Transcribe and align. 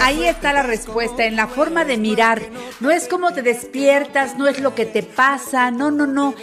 Ahí 0.00 0.24
está 0.24 0.52
la 0.52 0.62
respuesta, 0.62 1.24
en 1.24 1.36
la 1.36 1.46
forma 1.46 1.84
de 1.84 1.96
mirar. 1.96 2.40
No 2.80 2.90
es 2.90 3.08
cómo 3.08 3.32
te 3.32 3.42
despiertas, 3.42 4.36
no 4.36 4.48
es 4.48 4.60
lo 4.60 4.74
que 4.74 4.86
te 4.86 5.02
pasa, 5.02 5.70
no, 5.70 5.90
no, 5.90 6.06
no. 6.06 6.34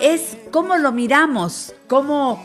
Es 0.00 0.36
cómo 0.50 0.76
lo 0.76 0.92
miramos, 0.92 1.74
cómo, 1.86 2.44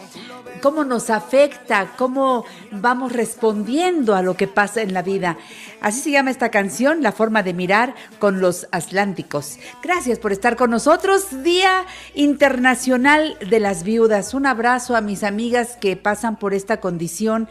cómo 0.61 0.83
nos 0.85 1.09
afecta, 1.09 1.93
cómo 1.97 2.45
vamos 2.71 3.11
respondiendo 3.11 4.15
a 4.15 4.21
lo 4.21 4.35
que 4.35 4.47
pasa 4.47 4.81
en 4.81 4.93
la 4.93 5.01
vida. 5.01 5.37
Así 5.81 5.99
se 5.99 6.11
llama 6.11 6.31
esta 6.31 6.49
canción, 6.49 7.03
La 7.03 7.11
forma 7.11 7.43
de 7.43 7.53
mirar 7.53 7.93
con 8.19 8.39
los 8.39 8.67
Atlánticos. 8.71 9.59
Gracias 9.83 10.17
por 10.17 10.31
estar 10.31 10.55
con 10.55 10.71
nosotros. 10.71 11.43
Día 11.43 11.85
Internacional 12.15 13.37
de 13.49 13.59
las 13.59 13.83
Viudas. 13.83 14.33
Un 14.33 14.45
abrazo 14.45 14.95
a 14.95 15.01
mis 15.01 15.23
amigas 15.23 15.77
que 15.79 15.97
pasan 15.97 16.37
por 16.37 16.53
esta 16.53 16.79
condición 16.79 17.49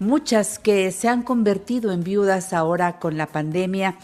muchas 0.00 0.58
que 0.58 0.90
se 0.90 1.08
han 1.08 1.22
convertido 1.22 1.92
en 1.92 2.02
viudas 2.02 2.52
ahora 2.52 2.98
con 2.98 3.16
la 3.16 3.26
pandemia, 3.26 3.96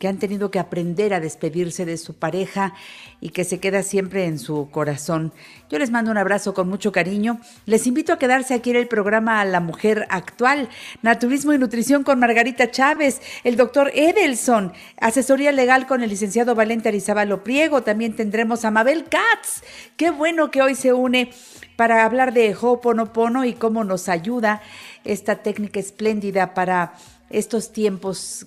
que 0.00 0.08
han 0.08 0.18
tenido 0.18 0.50
que 0.50 0.58
aprender 0.58 1.14
a 1.14 1.20
despedirse 1.20 1.86
de 1.86 1.96
su 1.96 2.14
pareja 2.14 2.74
y 3.20 3.30
que 3.30 3.44
se 3.44 3.60
queda 3.60 3.82
siempre 3.84 4.26
en 4.26 4.38
su 4.40 4.68
corazón. 4.70 5.32
Yo 5.70 5.78
les 5.78 5.90
mando 5.90 6.10
un 6.10 6.18
abrazo 6.18 6.52
con 6.52 6.68
mucho 6.68 6.90
cariño. 6.92 7.38
Les 7.64 7.86
invito 7.86 8.12
a 8.12 8.18
quedarse 8.18 8.52
aquí 8.52 8.70
en 8.70 8.76
el 8.76 8.88
programa 8.88 9.44
La 9.44 9.60
Mujer 9.60 10.06
Actual, 10.10 10.68
Naturismo 11.02 11.52
y 11.52 11.58
Nutrición 11.58 12.02
con 12.02 12.18
Margarita 12.18 12.70
Chávez, 12.70 13.22
el 13.44 13.56
doctor 13.56 13.92
Edelson, 13.94 14.72
asesoría 15.00 15.52
legal 15.52 15.86
con 15.86 16.02
el 16.02 16.10
licenciado 16.10 16.56
Valente 16.56 16.88
Arizabalo 16.88 17.44
Priego. 17.44 17.82
También 17.82 18.16
tendremos 18.16 18.64
a 18.64 18.72
Mabel 18.72 19.04
Katz. 19.04 19.62
Qué 19.96 20.10
bueno 20.10 20.50
que 20.50 20.62
hoy 20.62 20.74
se 20.74 20.92
une 20.92 21.30
para 21.76 22.04
hablar 22.04 22.32
de 22.32 22.54
Ho'oponopono 22.54 23.44
y 23.44 23.54
cómo 23.54 23.84
nos 23.84 24.08
ayuda 24.08 24.60
esta 25.04 25.36
técnica 25.36 25.80
espléndida 25.80 26.54
para 26.54 26.94
estos 27.30 27.72
tiempos 27.72 28.46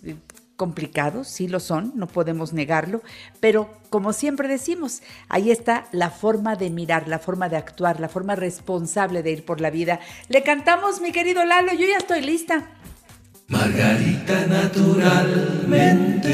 complicados, 0.58 1.27
sí 1.27 1.47
lo 1.47 1.59
son, 1.59 1.94
no 1.95 2.08
podemos 2.08 2.52
negarlo, 2.52 3.02
pero 3.39 3.69
como 3.89 4.11
siempre 4.11 4.47
decimos, 4.47 5.03
ahí 5.30 5.52
está 5.52 5.85
la 5.91 6.09
forma 6.09 6.55
de 6.55 6.72
mirar, 6.72 7.08
la 7.08 7.19
forma 7.19 7.47
de 7.47 7.58
actuar, 7.58 8.00
la 8.00 8.09
forma 8.09 8.35
responsable 8.35 9.22
de 9.22 9.31
ir 9.31 9.45
por 9.45 9.61
la 9.61 9.69
vida. 9.69 10.00
Le 10.30 10.41
cantamos, 10.41 11.00
mi 11.00 11.11
querido 11.11 11.45
Lalo, 11.45 11.73
yo 11.73 11.85
ya 11.88 11.97
estoy 11.97 12.22
lista. 12.22 12.72
Margarita 13.47 14.47
naturalmente. 14.47 16.33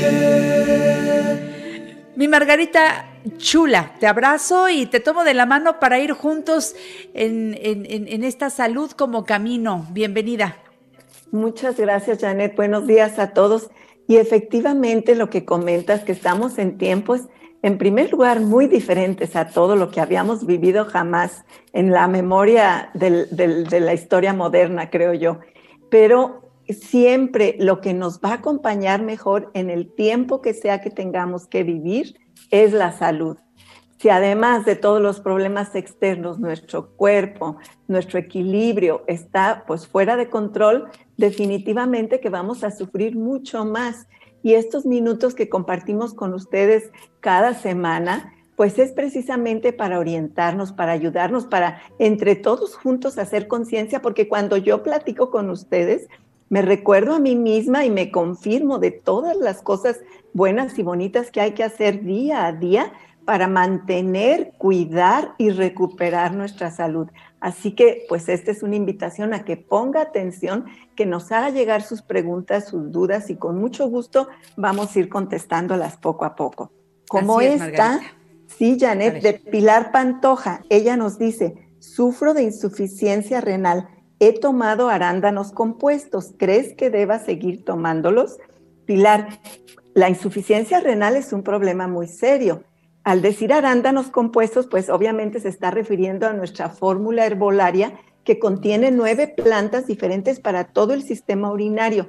Mi 2.16 2.28
Margarita 2.28 3.13
chula, 3.38 3.94
te 4.00 4.08
abrazo 4.08 4.70
y 4.70 4.86
te 4.86 5.00
tomo 5.00 5.24
de 5.24 5.34
la 5.34 5.46
mano 5.46 5.80
para 5.80 6.00
ir 6.00 6.12
juntos 6.12 6.76
en, 7.14 8.24
esta 8.24 8.50
salud 8.50 8.92
como 8.92 9.26
camino. 9.26 9.86
Bienvenida. 9.92 10.58
Muchas 11.32 11.78
gracias, 11.78 12.20
Janet. 12.20 12.56
Buenos 12.56 12.86
días 12.88 13.20
a 13.20 13.34
todos. 13.34 13.70
Y 14.08 14.18
efectivamente 14.18 15.16
lo 15.16 15.30
que 15.30 15.46
comentas, 15.46 16.04
que 16.04 16.12
estamos 16.12 16.58
en 16.60 16.78
tiempos, 16.78 17.22
en 17.62 17.78
primer 17.78 18.12
lugar, 18.12 18.42
muy 18.42 18.68
diferentes 18.68 19.36
a 19.36 19.48
todo 19.48 19.76
lo 19.76 19.90
que 19.90 20.02
habíamos 20.02 20.46
vivido 20.46 20.86
jamás 20.86 21.46
en 21.72 21.92
la 21.92 22.08
memoria 22.08 22.92
de 22.94 23.80
la 23.80 23.94
historia 23.94 24.34
moderna, 24.34 24.90
creo 24.90 25.14
yo. 25.14 25.40
Pero 25.90 26.52
siempre 26.68 27.56
lo 27.60 27.82
que 27.82 27.94
nos 27.94 28.20
va 28.20 28.30
a 28.30 28.34
acompañar 28.36 29.02
mejor 29.02 29.50
en 29.54 29.70
el 29.70 29.94
tiempo 29.94 30.42
que 30.42 30.54
sea 30.54 30.82
que 30.82 30.90
tengamos 30.90 31.48
que 31.48 31.64
vivir 31.64 32.16
es 32.52 32.74
la 32.74 32.92
salud. 32.92 33.38
Si 34.04 34.10
además 34.10 34.66
de 34.66 34.76
todos 34.76 35.02
los 35.02 35.22
problemas 35.22 35.76
externos, 35.76 36.38
nuestro 36.38 36.90
cuerpo, 36.90 37.56
nuestro 37.88 38.20
equilibrio 38.20 39.04
está 39.08 39.64
pues 39.66 39.88
fuera 39.88 40.18
de 40.18 40.30
control, 40.30 40.90
definitivamente 41.16 42.20
que 42.20 42.30
vamos 42.30 42.66
a 42.66 42.72
sufrir 42.72 43.16
mucho 43.16 43.64
más. 43.64 44.08
Y 44.42 44.56
estos 44.56 44.86
minutos 44.86 45.36
que 45.36 45.48
compartimos 45.48 46.14
con 46.14 46.34
ustedes 46.34 46.92
cada 47.22 47.54
semana, 47.54 48.34
pues 48.58 48.78
es 48.78 48.92
precisamente 48.92 49.72
para 49.72 50.00
orientarnos, 50.00 50.74
para 50.74 50.92
ayudarnos, 50.92 51.46
para 51.46 51.82
entre 51.98 52.36
todos 52.36 52.76
juntos 52.76 53.18
hacer 53.18 53.48
conciencia, 53.48 54.02
porque 54.02 54.28
cuando 54.28 54.58
yo 54.58 54.84
platico 54.84 55.32
con 55.32 55.50
ustedes, 55.50 56.10
me 56.54 56.62
recuerdo 56.62 57.16
a 57.16 57.20
mí 57.20 57.36
misma 57.36 57.84
y 57.84 57.90
me 57.90 58.12
confirmo 58.12 58.78
de 58.78 58.92
todas 58.92 59.36
las 59.36 59.64
cosas 59.64 60.02
buenas 60.34 60.78
y 60.78 60.84
bonitas 60.84 61.32
que 61.32 61.42
hay 61.42 61.54
que 61.54 61.64
hacer 61.64 62.04
día 62.04 62.46
a 62.46 62.52
día 62.52 62.94
para 63.26 63.48
mantener, 63.48 64.54
cuidar 64.60 65.34
y 65.40 65.50
recuperar 65.50 66.36
nuestra 66.36 66.70
salud. 66.70 67.08
Así 67.40 67.72
que, 67.72 68.06
pues, 68.08 68.30
esta 68.30 68.52
es 68.52 68.62
una 68.62 68.76
invitación 68.76 69.34
a 69.34 69.46
que 69.46 69.58
ponga 69.58 70.02
atención, 70.02 70.66
que 70.96 71.08
nos 71.08 71.32
haga 71.32 71.50
llegar 71.50 71.82
sus 71.82 72.04
preguntas, 72.04 72.68
sus 72.68 72.92
dudas 72.92 73.32
y 73.32 73.36
con 73.36 73.60
mucho 73.60 73.88
gusto 73.90 74.28
vamos 74.56 74.96
a 74.96 75.00
ir 75.00 75.10
contestándolas 75.10 75.98
poco 75.98 76.24
a 76.24 76.36
poco. 76.36 76.72
Como 77.10 77.42
esta, 77.42 78.00
sí, 78.46 78.78
Janet, 78.80 79.24
de 79.24 79.34
Pilar 79.34 79.92
Pantoja, 79.92 80.62
ella 80.70 80.98
nos 80.98 81.18
dice, 81.18 81.68
sufro 81.80 82.36
de 82.36 82.44
insuficiencia 82.44 83.42
renal 83.42 83.90
he 84.28 84.40
tomado 84.40 84.90
arándanos 84.90 85.52
compuestos. 85.52 86.34
¿Crees 86.38 86.74
que 86.76 86.90
deba 86.90 87.20
seguir 87.20 87.66
tomándolos? 87.66 88.38
Pilar, 88.86 89.40
la 89.94 90.10
insuficiencia 90.10 90.80
renal 90.80 91.16
es 91.16 91.34
un 91.34 91.44
problema 91.44 91.88
muy 91.88 92.08
serio. 92.08 92.64
Al 93.04 93.22
decir 93.22 93.52
arándanos 93.52 94.08
compuestos, 94.08 94.68
pues 94.68 94.90
obviamente 94.90 95.40
se 95.40 95.50
está 95.50 95.72
refiriendo 95.72 96.26
a 96.26 96.34
nuestra 96.34 96.70
fórmula 96.70 97.26
herbolaria 97.26 98.00
que 98.24 98.40
contiene 98.40 98.92
nueve 98.92 99.28
plantas 99.28 99.88
diferentes 99.88 100.40
para 100.40 100.66
todo 100.66 100.94
el 100.94 101.04
sistema 101.04 101.52
urinario. 101.52 102.08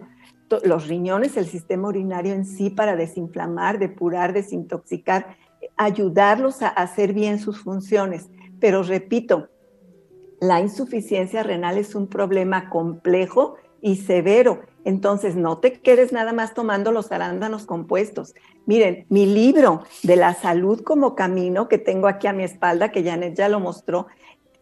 Los 0.62 0.86
riñones, 0.86 1.36
el 1.36 1.46
sistema 1.46 1.88
urinario 1.88 2.32
en 2.32 2.44
sí 2.44 2.70
para 2.70 2.94
desinflamar, 2.94 3.80
depurar, 3.80 4.32
desintoxicar, 4.32 5.36
ayudarlos 5.76 6.62
a 6.62 6.68
hacer 6.68 7.12
bien 7.12 7.40
sus 7.40 7.58
funciones. 7.58 8.28
Pero 8.60 8.84
repito, 8.84 9.48
la 10.44 10.60
insuficiencia 10.60 11.42
renal 11.42 11.78
es 11.78 11.94
un 11.94 12.06
problema 12.06 12.68
complejo 12.68 13.56
y 13.80 13.96
severo. 13.96 14.60
Entonces, 14.84 15.36
no 15.36 15.58
te 15.58 15.80
quedes 15.80 16.12
nada 16.12 16.32
más 16.32 16.52
tomando 16.52 16.92
los 16.92 17.10
arándanos 17.12 17.64
compuestos. 17.64 18.34
Miren, 18.66 19.06
mi 19.08 19.24
libro 19.24 19.82
de 20.02 20.16
la 20.16 20.34
salud 20.34 20.82
como 20.82 21.14
camino 21.14 21.68
que 21.68 21.78
tengo 21.78 22.08
aquí 22.08 22.26
a 22.26 22.34
mi 22.34 22.44
espalda, 22.44 22.90
que 22.90 23.02
Janet 23.02 23.34
ya 23.36 23.48
lo 23.48 23.60
mostró, 23.60 24.06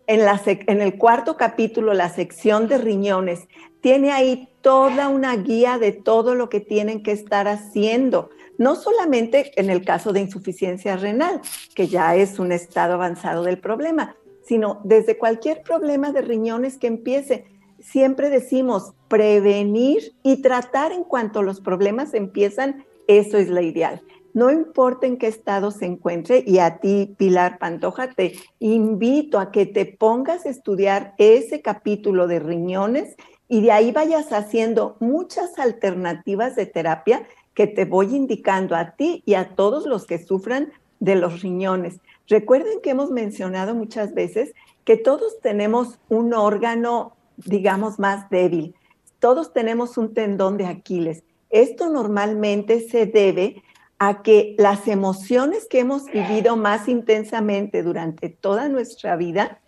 en, 0.07 0.21
en 0.47 0.81
el 0.81 0.99
cuarto 0.99 1.37
capítulo, 1.37 1.95
la 1.95 2.09
sección 2.09 2.69
de 2.69 2.79
riñones, 2.79 3.49
tiene 3.81 4.13
ahí 4.13 4.49
toda 4.61 5.09
una 5.09 5.37
guía 5.37 5.79
de 5.79 5.91
todo 5.91 6.37
lo 6.37 6.49
que 6.49 6.61
tienen 6.61 7.03
que 7.03 7.13
estar 7.13 7.49
haciendo. 7.49 8.31
No 8.59 8.77
solamente 8.77 9.53
en 9.61 9.71
el 9.71 9.85
caso 9.85 10.13
de 10.13 10.21
insuficiencia 10.21 10.97
renal, 10.97 11.41
que 11.75 11.89
ya 11.89 12.15
es 12.15 12.39
un 12.39 12.53
estado 12.53 12.95
avanzado 12.95 13.43
del 13.43 13.59
problema, 13.59 14.15
sino 14.45 14.81
desde 14.85 15.19
cualquier 15.19 15.63
problema 15.63 16.13
de 16.13 16.23
riñones 16.23 16.79
que 16.79 16.87
empiece. 16.87 17.45
Siempre 17.81 18.31
decimos 18.31 18.93
prevenir 19.09 20.15
y 20.23 20.43
tratar 20.43 20.93
en 20.93 21.05
cuanto 21.05 21.43
los 21.43 21.61
problemas 21.61 22.15
empiezan, 22.15 22.85
eso 23.07 23.39
es 23.39 23.49
la 23.49 23.63
ideal. 23.63 24.03
No 24.35 24.51
importa 24.51 25.07
en 25.07 25.19
qué 25.19 25.27
estado 25.27 25.71
se 25.71 25.85
encuentre, 25.85 26.43
y 26.47 26.59
a 26.59 26.79
ti, 26.79 27.15
Pilar 27.19 27.59
Pantoja, 27.59 28.09
te 28.09 28.33
invito 28.61 29.39
a 29.39 29.51
que 29.51 29.67
te 29.67 29.85
pongas 29.85 30.47
a 30.47 30.49
estudiar 30.49 31.15
ese 31.19 31.61
capítulo 31.61 32.27
de 32.27 32.39
riñones 32.39 33.17
y 33.49 33.61
de 33.61 33.73
ahí 33.73 33.93
vayas 33.93 34.33
haciendo 34.33 34.97
muchas 35.01 35.59
alternativas 35.59 36.57
de 36.57 36.65
terapia 36.65 37.27
que 37.53 37.67
te 37.67 37.85
voy 37.85 38.17
indicando 38.17 38.75
a 38.75 38.93
ti 38.93 39.23
y 39.27 39.35
a 39.35 39.55
todos 39.55 39.85
los 39.85 40.07
que 40.07 40.19
sufran 40.19 40.73
de 41.01 41.17
los 41.17 41.43
riñones. 41.43 42.01
Recuerden 42.29 42.81
que 42.81 42.91
hemos 42.91 43.11
mencionado 43.11 43.75
muchas 43.75 44.15
veces 44.15 44.55
que 44.85 44.97
todos 44.97 45.41
tenemos 45.41 45.99
un 46.09 46.35
órgano, 46.35 47.17
digamos, 47.37 47.99
más 47.99 48.29
débil. 48.31 48.75
Todos 49.19 49.53
tenemos 49.53 49.99
un 49.99 50.15
tendón 50.15 50.57
de 50.57 50.67
Aquiles. 50.67 51.25
Esto 51.51 51.91
normalmente 51.91 52.81
se 52.89 53.07
debe 53.07 53.63
a 53.99 54.23
que 54.23 54.57
las 54.59 54.89
emociones 54.89 55.69
que 55.69 55.81
hemos 55.81 56.07
vivido 56.07 56.57
más 56.57 56.89
intensamente 56.89 57.83
durante 57.83 58.31
toda 58.31 58.69
nuestra 58.69 59.15
vida 59.17 59.61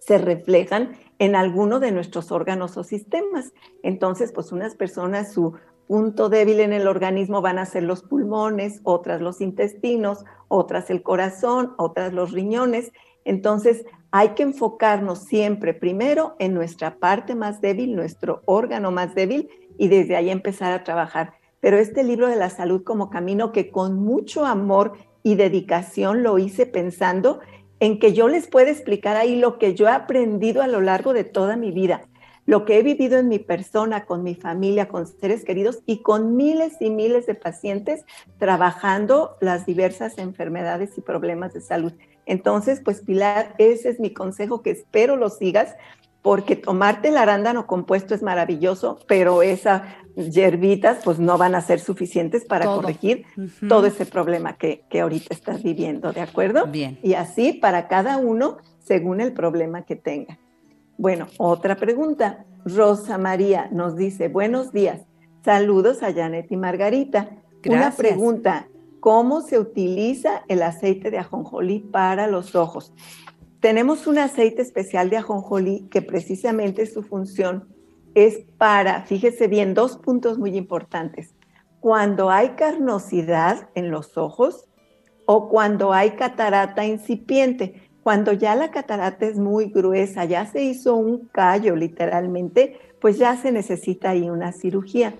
se 0.00 0.18
reflejan 0.18 0.96
en 1.18 1.36
alguno 1.36 1.78
de 1.80 1.92
nuestros 1.92 2.32
órganos 2.32 2.76
o 2.76 2.82
sistemas. 2.82 3.52
Entonces, 3.82 4.32
pues 4.32 4.52
unas 4.52 4.74
personas 4.74 5.32
su 5.32 5.54
punto 5.88 6.28
débil 6.28 6.60
en 6.60 6.74
el 6.74 6.86
organismo 6.86 7.40
van 7.40 7.58
a 7.58 7.64
ser 7.64 7.82
los 7.82 8.02
pulmones, 8.02 8.80
otras 8.84 9.22
los 9.22 9.40
intestinos, 9.40 10.24
otras 10.46 10.90
el 10.90 11.02
corazón, 11.02 11.72
otras 11.78 12.12
los 12.12 12.30
riñones. 12.32 12.92
Entonces, 13.24 13.86
hay 14.10 14.30
que 14.30 14.42
enfocarnos 14.42 15.20
siempre 15.20 15.72
primero 15.72 16.36
en 16.38 16.52
nuestra 16.52 16.98
parte 16.98 17.34
más 17.34 17.62
débil, 17.62 17.96
nuestro 17.96 18.42
órgano 18.44 18.90
más 18.90 19.14
débil, 19.14 19.48
y 19.78 19.88
desde 19.88 20.14
ahí 20.14 20.28
empezar 20.28 20.72
a 20.72 20.84
trabajar. 20.84 21.32
Pero 21.60 21.78
este 21.78 22.04
libro 22.04 22.28
de 22.28 22.36
la 22.36 22.50
salud 22.50 22.84
como 22.84 23.08
camino 23.08 23.50
que 23.50 23.70
con 23.70 23.96
mucho 23.96 24.44
amor 24.44 24.92
y 25.22 25.36
dedicación 25.36 26.22
lo 26.22 26.38
hice 26.38 26.66
pensando 26.66 27.40
en 27.80 27.98
que 27.98 28.12
yo 28.12 28.28
les 28.28 28.46
pueda 28.46 28.70
explicar 28.70 29.16
ahí 29.16 29.36
lo 29.36 29.58
que 29.58 29.74
yo 29.74 29.86
he 29.86 29.92
aprendido 29.92 30.62
a 30.62 30.66
lo 30.66 30.80
largo 30.80 31.14
de 31.14 31.24
toda 31.24 31.56
mi 31.56 31.70
vida 31.70 32.02
lo 32.48 32.64
que 32.64 32.78
he 32.78 32.82
vivido 32.82 33.18
en 33.18 33.28
mi 33.28 33.38
persona, 33.38 34.06
con 34.06 34.22
mi 34.22 34.34
familia, 34.34 34.88
con 34.88 35.06
seres 35.06 35.44
queridos 35.44 35.80
y 35.84 35.98
con 35.98 36.34
miles 36.34 36.80
y 36.80 36.88
miles 36.88 37.26
de 37.26 37.34
pacientes 37.34 38.06
trabajando 38.38 39.36
las 39.42 39.66
diversas 39.66 40.16
enfermedades 40.16 40.96
y 40.96 41.02
problemas 41.02 41.52
de 41.52 41.60
salud. 41.60 41.92
Entonces, 42.24 42.80
pues 42.82 43.02
Pilar, 43.02 43.54
ese 43.58 43.90
es 43.90 44.00
mi 44.00 44.14
consejo 44.14 44.62
que 44.62 44.70
espero 44.70 45.16
lo 45.16 45.28
sigas 45.28 45.76
porque 46.22 46.56
tomarte 46.56 47.08
el 47.08 47.18
arándano 47.18 47.66
compuesto 47.66 48.14
es 48.14 48.22
maravilloso, 48.22 48.98
pero 49.06 49.42
esas 49.42 49.82
hierbitas 50.16 51.00
pues 51.04 51.18
no 51.18 51.36
van 51.36 51.54
a 51.54 51.60
ser 51.60 51.80
suficientes 51.80 52.46
para 52.46 52.64
corregir 52.64 53.26
todo 53.68 53.84
ese 53.84 54.06
problema 54.06 54.56
que, 54.56 54.84
que 54.88 55.02
ahorita 55.02 55.34
estás 55.34 55.62
viviendo, 55.62 56.14
¿de 56.14 56.22
acuerdo? 56.22 56.66
Bien. 56.66 56.98
Y 57.02 57.12
así 57.12 57.52
para 57.52 57.88
cada 57.88 58.16
uno 58.16 58.56
según 58.78 59.20
el 59.20 59.34
problema 59.34 59.82
que 59.82 59.96
tenga. 59.96 60.38
Bueno, 60.98 61.28
otra 61.38 61.76
pregunta. 61.76 62.44
Rosa 62.64 63.18
María 63.18 63.68
nos 63.70 63.94
dice, 63.94 64.26
buenos 64.26 64.72
días, 64.72 65.06
saludos 65.44 66.02
a 66.02 66.12
Janet 66.12 66.50
y 66.50 66.56
Margarita. 66.56 67.30
Una 67.64 67.92
pregunta, 67.92 68.68
¿cómo 68.98 69.40
se 69.42 69.60
utiliza 69.60 70.42
el 70.48 70.60
aceite 70.60 71.12
de 71.12 71.18
ajonjolí 71.18 71.78
para 71.78 72.26
los 72.26 72.56
ojos? 72.56 72.92
Tenemos 73.60 74.08
un 74.08 74.18
aceite 74.18 74.60
especial 74.60 75.08
de 75.08 75.18
ajonjolí 75.18 75.86
que 75.88 76.02
precisamente 76.02 76.84
su 76.86 77.04
función 77.04 77.68
es 78.16 78.40
para, 78.58 79.02
fíjese 79.02 79.46
bien, 79.46 79.74
dos 79.74 79.98
puntos 79.98 80.36
muy 80.36 80.56
importantes. 80.56 81.36
Cuando 81.78 82.28
hay 82.28 82.50
carnosidad 82.56 83.68
en 83.76 83.92
los 83.92 84.18
ojos 84.18 84.68
o 85.26 85.48
cuando 85.48 85.92
hay 85.92 86.10
catarata 86.16 86.84
incipiente, 86.84 87.87
cuando 88.08 88.32
ya 88.32 88.54
la 88.54 88.70
catarata 88.70 89.26
es 89.26 89.36
muy 89.36 89.66
gruesa, 89.66 90.24
ya 90.24 90.46
se 90.46 90.62
hizo 90.62 90.94
un 90.94 91.26
callo 91.26 91.76
literalmente, 91.76 92.80
pues 93.02 93.18
ya 93.18 93.36
se 93.36 93.52
necesita 93.52 94.08
ahí 94.08 94.30
una 94.30 94.52
cirugía. 94.52 95.14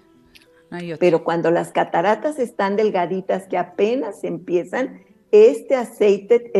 Pero 0.98 1.22
cuando 1.22 1.50
las 1.50 1.70
cataratas 1.70 2.38
están 2.38 2.76
delgaditas, 2.76 3.46
que 3.46 3.58
apenas 3.58 4.24
empiezan, 4.24 5.02
este 5.32 5.76
aceite, 5.76 6.50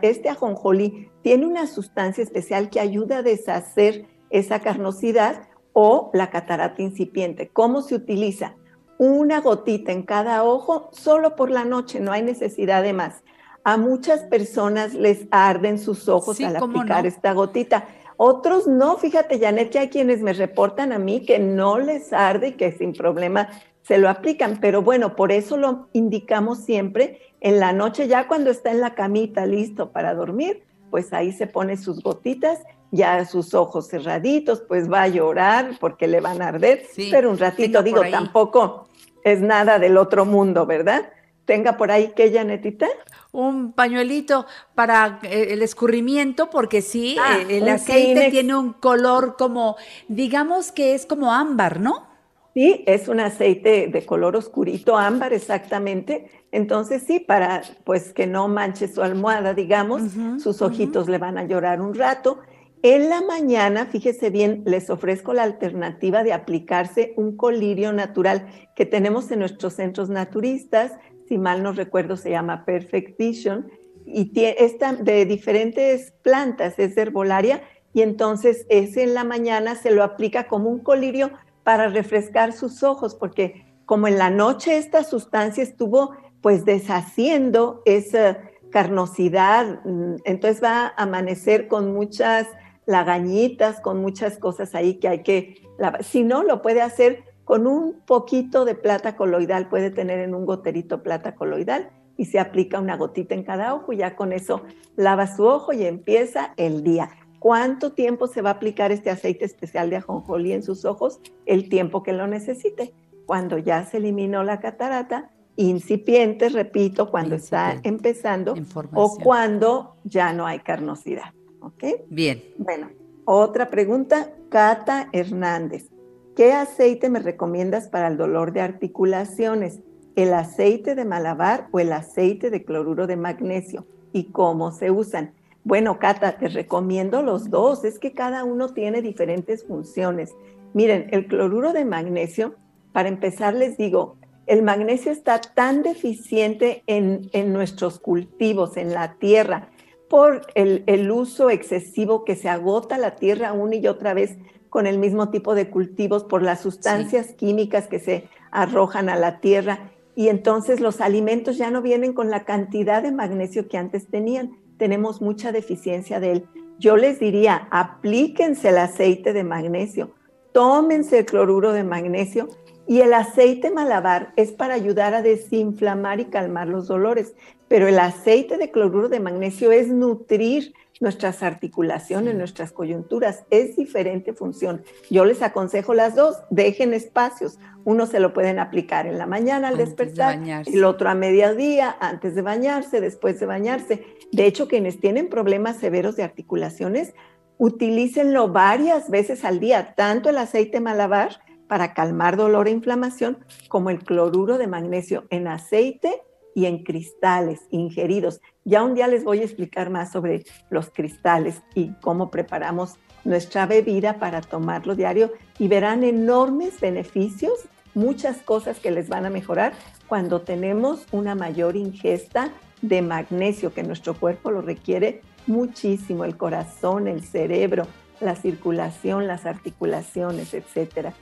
este 0.00 0.30
ajonjolí, 0.30 1.10
tiene 1.20 1.44
una 1.44 1.66
sustancia 1.66 2.24
especial 2.24 2.70
que 2.70 2.80
ayuda 2.80 3.18
a 3.18 3.22
deshacer 3.22 4.06
esa 4.30 4.60
carnosidad 4.60 5.42
o 5.74 6.10
la 6.14 6.30
catarata 6.30 6.80
incipiente. 6.80 7.50
¿Cómo 7.52 7.82
se 7.82 7.96
utiliza? 7.96 8.54
Una 8.96 9.42
gotita 9.42 9.92
en 9.92 10.04
cada 10.04 10.42
ojo 10.42 10.88
solo 10.92 11.36
por 11.36 11.50
la 11.50 11.66
noche, 11.66 12.00
no 12.00 12.12
hay 12.12 12.22
necesidad 12.22 12.82
de 12.82 12.94
más. 12.94 13.22
A 13.64 13.76
muchas 13.76 14.20
personas 14.24 14.94
les 14.94 15.26
arden 15.30 15.78
sus 15.78 16.08
ojos 16.08 16.40
al 16.40 16.56
aplicar 16.56 17.06
esta 17.06 17.32
gotita. 17.32 17.86
Otros 18.16 18.66
no, 18.66 18.96
fíjate, 18.96 19.38
Janet, 19.38 19.70
que 19.70 19.78
hay 19.78 19.88
quienes 19.88 20.20
me 20.20 20.32
reportan 20.32 20.92
a 20.92 20.98
mí 20.98 21.24
que 21.24 21.38
no 21.38 21.78
les 21.78 22.12
arde 22.12 22.48
y 22.48 22.52
que 22.52 22.72
sin 22.72 22.92
problema 22.92 23.48
se 23.82 23.98
lo 23.98 24.08
aplican, 24.08 24.58
pero 24.60 24.82
bueno, 24.82 25.16
por 25.16 25.32
eso 25.32 25.56
lo 25.56 25.88
indicamos 25.92 26.58
siempre 26.58 27.20
en 27.40 27.58
la 27.58 27.72
noche, 27.72 28.06
ya 28.06 28.28
cuando 28.28 28.50
está 28.50 28.70
en 28.70 28.80
la 28.80 28.94
camita 28.94 29.46
listo 29.46 29.90
para 29.90 30.14
dormir, 30.14 30.62
pues 30.90 31.12
ahí 31.12 31.32
se 31.32 31.46
pone 31.46 31.76
sus 31.76 32.02
gotitas, 32.02 32.60
ya 32.90 33.24
sus 33.24 33.54
ojos 33.54 33.88
cerraditos, 33.88 34.60
pues 34.60 34.90
va 34.90 35.02
a 35.02 35.08
llorar 35.08 35.70
porque 35.80 36.06
le 36.06 36.20
van 36.20 36.42
a 36.42 36.48
arder, 36.48 36.82
pero 37.10 37.30
un 37.30 37.38
ratito, 37.38 37.82
digo, 37.82 38.02
tampoco 38.10 38.88
es 39.24 39.40
nada 39.40 39.78
del 39.78 39.96
otro 39.96 40.24
mundo, 40.24 40.66
¿verdad? 40.66 41.10
Tenga 41.50 41.76
por 41.76 41.90
ahí 41.90 42.12
que 42.14 42.32
Janetita 42.32 42.86
un 43.32 43.72
pañuelito 43.72 44.46
para 44.76 45.18
eh, 45.24 45.48
el 45.50 45.62
escurrimiento, 45.62 46.48
porque 46.48 46.80
sí, 46.80 47.16
ah, 47.20 47.38
eh, 47.40 47.58
el 47.58 47.68
aceite 47.68 48.30
tiene 48.30 48.54
un 48.54 48.72
color 48.72 49.34
como, 49.36 49.74
digamos 50.06 50.70
que 50.70 50.94
es 50.94 51.06
como 51.06 51.32
ámbar, 51.32 51.80
¿no? 51.80 52.06
Sí, 52.54 52.84
es 52.86 53.08
un 53.08 53.18
aceite 53.18 53.88
de 53.88 54.06
color 54.06 54.36
oscurito, 54.36 54.96
ámbar 54.96 55.32
exactamente. 55.32 56.30
Entonces 56.52 57.02
sí, 57.04 57.18
para 57.18 57.62
pues 57.82 58.12
que 58.12 58.28
no 58.28 58.46
manche 58.46 58.86
su 58.86 59.02
almohada, 59.02 59.52
digamos, 59.52 60.02
sus 60.40 60.62
ojitos 60.62 61.08
le 61.08 61.18
van 61.18 61.36
a 61.36 61.42
llorar 61.42 61.80
un 61.80 61.96
rato. 61.96 62.38
En 62.82 63.10
la 63.10 63.20
mañana, 63.20 63.86
fíjese 63.86 64.30
bien, 64.30 64.62
les 64.64 64.88
ofrezco 64.88 65.34
la 65.34 65.42
alternativa 65.42 66.22
de 66.22 66.32
aplicarse 66.32 67.12
un 67.16 67.36
colirio 67.36 67.92
natural 67.92 68.46
que 68.74 68.86
tenemos 68.86 69.30
en 69.30 69.40
nuestros 69.40 69.74
centros 69.74 70.08
naturistas 70.08 70.92
si 71.30 71.38
mal 71.38 71.62
no 71.62 71.70
recuerdo, 71.70 72.16
se 72.16 72.30
llama 72.30 72.64
Perfect 72.64 73.16
Vision, 73.16 73.70
y 74.04 74.32
está 74.34 74.94
de 74.94 75.24
diferentes 75.24 76.12
plantas, 76.22 76.76
es 76.80 76.96
herbolaria, 76.96 77.62
y 77.92 78.02
entonces 78.02 78.66
ese 78.68 79.04
en 79.04 79.14
la 79.14 79.22
mañana 79.22 79.76
se 79.76 79.92
lo 79.92 80.02
aplica 80.02 80.48
como 80.48 80.68
un 80.68 80.80
colirio 80.80 81.30
para 81.62 81.86
refrescar 81.86 82.52
sus 82.52 82.82
ojos, 82.82 83.14
porque 83.14 83.64
como 83.86 84.08
en 84.08 84.18
la 84.18 84.28
noche 84.28 84.76
esta 84.76 85.04
sustancia 85.04 85.62
estuvo 85.62 86.16
pues 86.40 86.64
deshaciendo 86.64 87.82
esa 87.84 88.40
carnosidad, 88.72 89.84
mm, 89.84 90.16
entonces 90.24 90.60
va 90.60 90.86
a 90.86 90.94
amanecer 90.96 91.68
con 91.68 91.94
muchas 91.94 92.48
lagañitas, 92.86 93.80
con 93.80 94.00
muchas 94.02 94.36
cosas 94.36 94.74
ahí 94.74 94.94
que 94.94 95.06
hay 95.06 95.22
que, 95.22 95.62
si 96.00 96.24
no, 96.24 96.42
lo 96.42 96.60
puede 96.60 96.82
hacer 96.82 97.22
con 97.50 97.66
un 97.66 97.94
poquito 98.06 98.64
de 98.64 98.76
plata 98.76 99.16
coloidal, 99.16 99.68
puede 99.68 99.90
tener 99.90 100.20
en 100.20 100.36
un 100.36 100.46
goterito 100.46 101.02
plata 101.02 101.34
coloidal 101.34 101.90
y 102.16 102.26
se 102.26 102.38
aplica 102.38 102.78
una 102.78 102.96
gotita 102.96 103.34
en 103.34 103.42
cada 103.42 103.74
ojo 103.74 103.92
y 103.92 103.96
ya 103.96 104.14
con 104.14 104.32
eso 104.32 104.62
lava 104.94 105.26
su 105.26 105.44
ojo 105.46 105.72
y 105.72 105.84
empieza 105.84 106.54
el 106.56 106.84
día. 106.84 107.10
¿Cuánto 107.40 107.90
tiempo 107.90 108.28
se 108.28 108.40
va 108.40 108.50
a 108.50 108.52
aplicar 108.52 108.92
este 108.92 109.10
aceite 109.10 109.46
especial 109.46 109.90
de 109.90 109.96
ajonjolí 109.96 110.52
en 110.52 110.62
sus 110.62 110.84
ojos? 110.84 111.18
El 111.44 111.68
tiempo 111.68 112.04
que 112.04 112.12
lo 112.12 112.28
necesite. 112.28 112.94
Cuando 113.26 113.58
ya 113.58 113.84
se 113.84 113.96
eliminó 113.96 114.44
la 114.44 114.60
catarata, 114.60 115.32
incipiente, 115.56 116.50
repito, 116.50 117.10
cuando 117.10 117.34
está 117.34 117.80
empezando 117.82 118.54
o 118.94 119.18
cuando 119.18 119.96
ya 120.04 120.32
no 120.32 120.46
hay 120.46 120.60
carnosidad. 120.60 121.34
¿Ok? 121.62 121.82
Bien. 122.10 122.44
Bueno, 122.58 122.90
otra 123.24 123.70
pregunta, 123.70 124.30
Cata 124.50 125.08
Hernández. 125.12 125.89
¿Qué 126.36 126.52
aceite 126.52 127.10
me 127.10 127.18
recomiendas 127.18 127.88
para 127.88 128.08
el 128.08 128.16
dolor 128.16 128.52
de 128.52 128.60
articulaciones? 128.60 129.80
¿El 130.14 130.32
aceite 130.32 130.94
de 130.94 131.04
malabar 131.04 131.68
o 131.72 131.80
el 131.80 131.92
aceite 131.92 132.50
de 132.50 132.64
cloruro 132.64 133.06
de 133.06 133.16
magnesio? 133.16 133.86
¿Y 134.12 134.24
cómo 134.24 134.70
se 134.70 134.90
usan? 134.90 135.32
Bueno, 135.64 135.98
Cata, 135.98 136.38
te 136.38 136.48
recomiendo 136.48 137.22
los 137.22 137.50
dos. 137.50 137.84
Es 137.84 137.98
que 137.98 138.12
cada 138.12 138.44
uno 138.44 138.68
tiene 138.68 139.02
diferentes 139.02 139.64
funciones. 139.64 140.32
Miren, 140.72 141.08
el 141.10 141.26
cloruro 141.26 141.72
de 141.72 141.84
magnesio, 141.84 142.54
para 142.92 143.08
empezar 143.08 143.54
les 143.54 143.76
digo, 143.76 144.16
el 144.46 144.62
magnesio 144.62 145.12
está 145.12 145.40
tan 145.40 145.82
deficiente 145.82 146.82
en, 146.86 147.28
nuestros 147.52 147.98
cultivos, 147.98 148.76
en 148.76 148.94
la 148.94 149.14
tierra, 149.14 149.68
por 150.08 150.42
el, 150.54 150.82
el 150.86 151.10
uso 151.10 151.50
excesivo 151.50 152.24
que 152.24 152.36
se 152.36 152.48
agota 152.48 152.98
la 152.98 153.16
tierra 153.16 153.52
una 153.52 153.76
y 153.76 153.86
otra 153.86 154.14
vez 154.14 154.38
con 154.70 154.86
el 154.86 154.98
mismo 154.98 155.28
tipo 155.30 155.54
de 155.54 155.68
cultivos 155.68 156.24
por 156.24 156.42
las 156.42 156.60
sustancias 156.60 157.34
químicas 157.34 157.88
que 157.88 157.98
se 157.98 158.28
arrojan 158.50 159.08
a 159.08 159.16
la 159.16 159.40
tierra 159.40 159.90
y 160.14 160.28
entonces 160.28 160.80
los 160.80 161.00
alimentos 161.00 161.58
ya 161.58 161.70
no 161.70 161.82
vienen 161.82 162.12
con 162.12 162.30
la 162.30 162.44
cantidad 162.44 163.02
de 163.02 163.12
magnesio 163.12 163.68
que 163.68 163.78
antes 163.78 164.06
tenían. 164.06 164.56
Tenemos 164.78 165.20
mucha 165.20 165.52
deficiencia 165.52 166.20
de 166.20 166.32
él. 166.32 166.46
Yo 166.78 166.96
les 166.96 167.20
diría, 167.20 167.68
aplíquense 167.70 168.70
el 168.70 168.78
aceite 168.78 169.32
de 169.32 169.44
magnesio, 169.44 170.12
tómense 170.52 171.18
el 171.18 171.26
cloruro 171.26 171.72
de 171.72 171.84
magnesio 171.84 172.48
y 172.86 173.00
el 173.00 173.12
aceite 173.12 173.70
malabar 173.70 174.32
es 174.36 174.52
para 174.52 174.74
ayudar 174.74 175.14
a 175.14 175.22
desinflamar 175.22 176.20
y 176.20 176.26
calmar 176.26 176.68
los 176.68 176.88
dolores, 176.88 177.34
pero 177.68 177.86
el 177.86 177.98
aceite 177.98 178.56
de 178.56 178.70
cloruro 178.70 179.08
de 179.08 179.20
magnesio 179.20 179.70
es 179.72 179.88
nutrir 179.88 180.72
nuestras 181.00 181.42
articulaciones, 181.42 182.34
nuestras 182.34 182.72
coyunturas. 182.72 183.44
Es 183.50 183.74
diferente 183.76 184.34
función. 184.34 184.82
Yo 185.10 185.24
les 185.24 185.42
aconsejo 185.42 185.94
las 185.94 186.14
dos, 186.14 186.36
dejen 186.50 186.94
espacios. 186.94 187.58
Uno 187.84 188.06
se 188.06 188.20
lo 188.20 188.32
pueden 188.34 188.58
aplicar 188.58 189.06
en 189.06 189.18
la 189.18 189.26
mañana 189.26 189.68
al 189.68 189.78
despertar, 189.78 190.38
el 190.66 190.84
otro 190.84 191.08
a 191.08 191.14
mediodía, 191.14 191.96
antes 191.98 192.34
de 192.34 192.42
bañarse, 192.42 193.00
después 193.00 193.40
de 193.40 193.46
bañarse. 193.46 194.04
De 194.30 194.46
hecho, 194.46 194.68
quienes 194.68 195.00
tienen 195.00 195.28
problemas 195.28 195.78
severos 195.78 196.16
de 196.16 196.22
articulaciones, 196.22 197.14
utilícenlo 197.56 198.48
varias 198.48 199.10
veces 199.10 199.44
al 199.44 199.58
día, 199.58 199.94
tanto 199.94 200.28
el 200.28 200.36
aceite 200.36 200.80
malabar 200.80 201.40
para 201.66 201.94
calmar 201.94 202.36
dolor 202.36 202.68
e 202.68 202.72
inflamación, 202.72 203.38
como 203.68 203.90
el 203.90 204.00
cloruro 204.00 204.58
de 204.58 204.66
magnesio 204.66 205.24
en 205.30 205.48
aceite 205.48 206.22
y 206.54 206.66
en 206.66 206.84
cristales 206.84 207.60
ingeridos. 207.70 208.40
Ya 208.64 208.82
un 208.82 208.94
día 208.94 209.06
les 209.08 209.24
voy 209.24 209.40
a 209.40 209.44
explicar 209.44 209.90
más 209.90 210.12
sobre 210.12 210.44
los 210.70 210.90
cristales 210.90 211.62
y 211.74 211.92
cómo 212.00 212.30
preparamos 212.30 212.96
nuestra 213.24 213.66
bebida 213.66 214.18
para 214.18 214.40
tomarlo 214.40 214.94
diario 214.94 215.32
y 215.58 215.68
verán 215.68 216.04
enormes 216.04 216.80
beneficios, 216.80 217.52
muchas 217.94 218.38
cosas 218.38 218.78
que 218.78 218.90
les 218.90 219.08
van 219.08 219.26
a 219.26 219.30
mejorar 219.30 219.74
cuando 220.08 220.40
tenemos 220.40 221.06
una 221.12 221.34
mayor 221.34 221.76
ingesta 221.76 222.50
de 222.82 223.02
magnesio, 223.02 223.74
que 223.74 223.82
nuestro 223.82 224.14
cuerpo 224.14 224.50
lo 224.50 224.62
requiere 224.62 225.22
muchísimo, 225.46 226.24
el 226.24 226.36
corazón, 226.36 227.08
el 227.08 227.22
cerebro, 227.22 227.86
la 228.20 228.36
circulación, 228.36 229.26
las 229.26 229.46
articulaciones, 229.46 230.54
etcétera. 230.54 231.14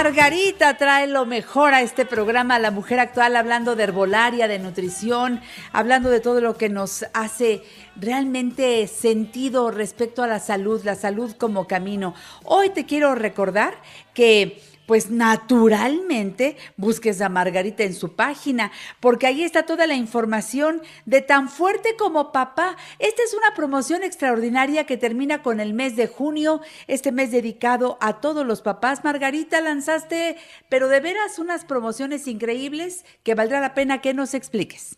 Margarita 0.06 0.78
trae 0.78 1.08
lo 1.08 1.26
mejor 1.26 1.74
a 1.74 1.82
este 1.82 2.06
programa, 2.06 2.60
La 2.60 2.70
Mujer 2.70 3.00
Actual, 3.00 3.36
hablando 3.36 3.76
de 3.76 3.86
herbolaria, 3.86 4.48
de 4.48 4.60
nutrición, 4.60 5.42
hablando 5.72 6.12
de 6.12 6.20
todo 6.20 6.42
lo 6.42 6.56
que 6.58 6.70
nos 6.70 7.08
hace 7.16 7.64
realmente 7.96 8.86
sentido 8.86 9.72
respecto 9.72 10.22
a 10.22 10.28
la 10.28 10.38
salud, 10.38 10.80
la 10.84 10.94
salud 10.94 11.32
como 11.32 11.66
camino. 11.66 12.14
Hoy 12.44 12.70
te 12.70 12.86
quiero 12.86 13.16
recordar 13.16 13.74
que 14.14 14.62
pues 14.86 15.10
naturalmente 15.10 16.58
busques 16.78 17.22
a 17.22 17.30
Margarita 17.30 17.84
en 17.84 17.94
su 17.94 18.16
página, 18.16 18.72
porque 19.00 19.28
ahí 19.28 19.44
está 19.44 19.64
toda 19.64 19.88
la 19.88 19.96
información 19.96 20.82
de 21.06 21.22
tan 21.22 21.50
fuerte 21.50 21.96
como 21.98 22.32
papá. 22.32 22.78
Esta 23.00 23.24
es 23.24 23.34
una 23.34 23.54
promoción 23.56 24.04
extraordinaria 24.04 24.86
que 24.86 24.98
termina 24.98 25.42
con 25.42 25.60
el 25.60 25.74
mes 25.74 25.96
de 25.96 26.08
junio, 26.08 26.62
este 26.88 27.12
mes 27.12 27.32
dedicado 27.32 27.98
a 28.02 28.20
todos 28.22 28.46
los 28.46 28.62
papás. 28.62 29.04
Margarita, 29.04 29.62
lanzaste, 29.62 30.38
pero 30.70 30.88
de 30.88 31.00
veras 31.00 31.40
unas 31.40 31.66
promociones 31.66 32.28
increíbles 32.28 33.06
que 33.24 33.36
valdrá 33.36 33.60
la 33.60 33.74
pena 33.74 34.02
que 34.02 34.14
nos 34.14 34.34
expliques. 34.34 34.98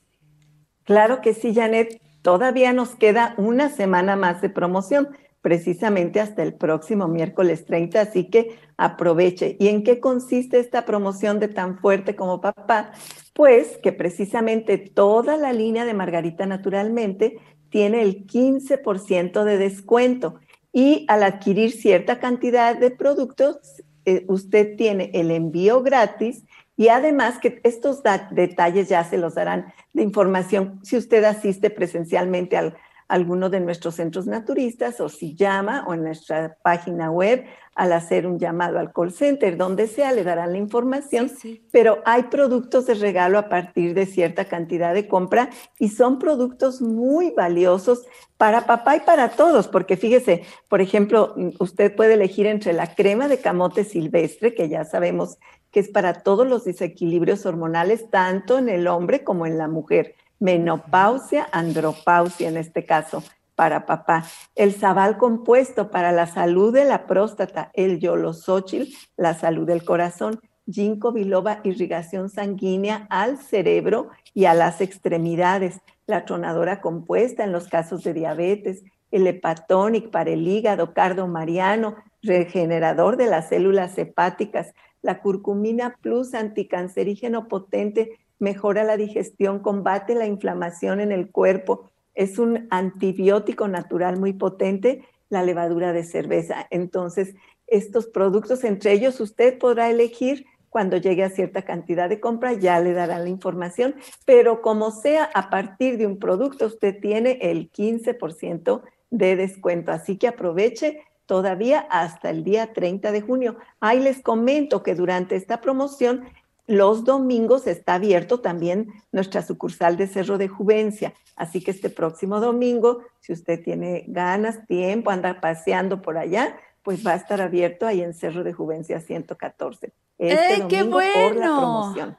Claro 0.84 1.22
que 1.22 1.34
sí, 1.34 1.54
Janet. 1.54 2.02
Todavía 2.22 2.74
nos 2.74 2.96
queda 2.96 3.34
una 3.38 3.70
semana 3.70 4.16
más 4.16 4.42
de 4.42 4.50
promoción 4.50 5.16
precisamente 5.42 6.20
hasta 6.20 6.44
el 6.44 6.54
próximo 6.54 7.08
miércoles 7.08 7.66
30, 7.66 8.02
así 8.02 8.30
que 8.30 8.60
aproveche. 8.78 9.56
¿Y 9.60 9.68
en 9.68 9.84
qué 9.84 10.00
consiste 10.00 10.60
esta 10.60 10.86
promoción 10.86 11.40
de 11.40 11.48
tan 11.48 11.78
fuerte 11.80 12.16
como 12.16 12.42
papá? 12.42 12.92
Pues 13.34 13.78
que 13.78 13.92
precisamente 13.92 14.78
toda 14.78 15.38
la 15.38 15.54
línea 15.54 15.86
de 15.86 15.94
Margarita 15.94 16.46
Naturalmente 16.46 17.38
tiene 17.70 18.02
el 18.02 18.26
15% 18.26 19.44
de 19.44 19.58
descuento 19.58 20.40
y 20.74 21.06
al 21.08 21.24
adquirir 21.24 21.72
cierta 21.72 22.20
cantidad 22.20 22.76
de 22.78 22.92
productos, 22.92 23.58
eh, 24.06 24.26
usted 24.28 24.76
tiene 24.76 25.12
el 25.14 25.32
envío 25.32 25.82
gratis 25.82 26.44
y 26.76 26.90
además 26.90 27.40
que 27.40 27.60
estos 27.64 28.02
detalles 28.32 28.88
ya 28.88 29.04
se 29.04 29.18
los 29.18 29.36
darán 29.36 29.74
de 29.94 30.04
información 30.04 30.80
si 30.84 30.96
usted 30.96 31.24
asiste 31.24 31.70
presencialmente 31.70 32.56
al 32.56 32.78
alguno 33.08 33.50
de 33.50 33.60
nuestros 33.60 33.96
centros 33.96 34.28
naturistas 34.28 35.00
o 35.00 35.10
si 35.10 35.36
llama 35.36 35.86
o 35.88 35.94
en 35.94 36.04
nuestra 36.04 36.58
página 36.62 37.10
web 37.10 37.46
al 37.74 37.94
hacer 37.94 38.26
un 38.26 38.40
llamado 38.40 38.80
al 38.80 38.92
call 38.92 39.12
center, 39.12 39.56
donde 39.56 39.88
sea, 39.88 40.12
le 40.12 40.24
darán 40.24 40.52
la 40.52 40.58
información, 40.58 41.32
pero 41.72 42.00
hay 42.06 42.24
productos 42.24 42.88
de 42.88 42.96
regalo 42.96 43.38
a 43.38 43.50
partir 43.50 43.94
de 43.94 44.08
cierta 44.08 44.46
cantidad 44.46 44.96
de 44.96 45.08
compra 45.08 45.52
y 45.78 45.90
son 45.90 46.18
productos 46.18 46.82
muy 46.82 47.32
valiosos 47.32 48.04
para 48.38 48.66
papá 48.66 48.98
y 48.98 49.00
para 49.02 49.30
todos, 49.30 49.68
porque 49.68 49.96
fíjese, 49.96 50.44
por 50.70 50.82
ejemplo, 50.82 51.36
usted 51.60 51.96
puede 51.96 52.16
elegir 52.16 52.48
entre 52.48 52.74
la 52.74 52.96
crema 52.96 53.28
de 53.28 53.40
camote 53.40 53.84
silvestre, 53.84 54.56
que 54.56 54.70
ya 54.70 54.84
sabemos 54.84 55.38
que 55.72 55.80
es 55.80 55.90
para 55.90 56.24
todos 56.24 56.48
los 56.48 56.66
desequilibrios 56.66 57.46
hormonales, 57.46 58.10
tanto 58.10 58.58
en 58.58 58.70
el 58.70 58.88
hombre 58.88 59.24
como 59.24 59.46
en 59.46 59.60
la 59.60 59.68
mujer 59.68 60.16
menopausia, 60.40 61.48
andropausia 61.52 62.48
en 62.50 62.58
este 62.58 62.86
caso 62.86 63.24
para 63.56 63.88
papá, 63.88 64.24
el 64.56 64.74
sabal 64.74 65.18
compuesto 65.18 65.90
para 65.90 66.12
la 66.12 66.28
salud 66.28 66.72
de 66.72 66.86
la 66.86 67.08
próstata, 67.08 67.72
el 67.74 68.00
yolosóchil, 68.00 68.96
la 69.18 69.34
salud 69.34 69.66
del 69.66 69.84
corazón, 69.84 70.40
ginkgo 70.70 71.12
biloba, 71.12 71.62
irrigación 71.64 72.30
sanguínea 72.30 73.08
al 73.10 73.40
cerebro 73.40 74.10
y 74.36 74.46
a 74.46 74.54
las 74.54 74.80
extremidades, 74.80 75.80
la 76.06 76.24
tronadora 76.24 76.82
compuesta 76.82 77.44
en 77.44 77.52
los 77.52 77.68
casos 77.68 78.04
de 78.04 78.14
diabetes, 78.14 78.84
el 79.10 79.26
hepatonic 79.26 80.12
para 80.12 80.30
el 80.30 80.48
hígado, 80.48 80.94
cardo 80.94 81.28
mariano, 81.28 81.96
regenerador 82.22 83.18
de 83.18 83.26
las 83.26 83.50
células 83.50 83.98
hepáticas, 83.98 84.74
la 85.02 85.22
curcumina 85.22 85.96
plus 86.02 86.34
anticancerígeno 86.34 87.48
potente 87.48 88.20
mejora 88.40 88.84
la 88.84 88.98
digestión, 88.98 89.60
combate 89.60 90.16
la 90.16 90.26
inflamación 90.26 91.00
en 91.00 91.12
el 91.12 91.32
cuerpo, 91.32 91.90
es 92.14 92.40
un 92.40 92.68
antibiótico 92.72 93.68
natural 93.68 94.20
muy 94.20 94.34
potente, 94.34 95.04
la 95.30 95.44
levadura 95.44 95.94
de 95.94 96.04
cerveza. 96.04 96.68
Entonces, 96.72 97.36
estos 97.68 98.08
productos, 98.08 98.64
entre 98.64 98.94
ellos 98.94 99.20
usted 99.20 99.58
podrá 99.58 99.90
elegir 99.90 100.46
cuando 100.70 100.98
llegue 100.98 101.24
a 101.24 101.30
cierta 101.30 101.64
cantidad 101.64 102.10
de 102.10 102.20
compra, 102.20 102.54
ya 102.54 102.80
le 102.80 102.94
darán 102.94 103.24
la 103.24 103.30
información, 103.30 103.96
pero 104.26 104.62
como 104.62 104.92
sea, 104.92 105.30
a 105.34 105.50
partir 105.50 105.98
de 105.98 106.06
un 106.06 106.20
producto, 106.20 106.66
usted 106.66 107.00
tiene 107.00 107.40
el 107.42 107.72
15% 107.72 108.82
de 109.10 109.36
descuento. 109.36 109.92
Así 109.92 110.18
que 110.18 110.28
aproveche 110.28 111.02
todavía 111.26 111.80
hasta 111.90 112.30
el 112.30 112.44
día 112.44 112.74
30 112.74 113.12
de 113.12 113.22
junio. 113.22 113.58
Ahí 113.80 114.00
les 114.00 114.22
comento 114.22 114.84
que 114.84 114.96
durante 114.96 115.36
esta 115.36 115.62
promoción 115.62 116.26
los 116.68 117.06
domingos 117.06 117.66
está 117.66 117.96
abierto 117.96 118.42
también 118.42 118.92
nuestra 119.12 119.42
sucursal 119.42 119.98
de 119.98 120.08
Cerro 120.08 120.38
de 120.38 120.50
Juvencia. 120.50 121.14
Así 121.36 121.64
que 121.64 121.72
este 121.72 121.90
próximo 121.90 122.40
domingo, 122.40 123.04
si 123.22 123.34
usted 123.34 123.64
tiene 123.64 124.04
ganas, 124.08 124.66
tiempo, 124.68 125.10
anda 125.10 125.40
paseando 125.40 126.02
por 126.02 126.18
allá, 126.18 126.58
pues 126.84 127.06
va 127.06 127.14
a 127.14 127.16
estar 127.16 127.42
abierto 127.42 127.88
ahí 127.88 128.02
en 128.02 128.14
Cerro 128.14 128.44
de 128.44 128.54
Juvencia 128.54 129.00
114. 129.00 129.94
Este 130.18 130.56
¡Eh, 130.56 130.66
qué 130.68 130.84
bueno! 130.84 131.14
por 131.14 131.36
la 131.36 131.58
promoción 131.58 132.18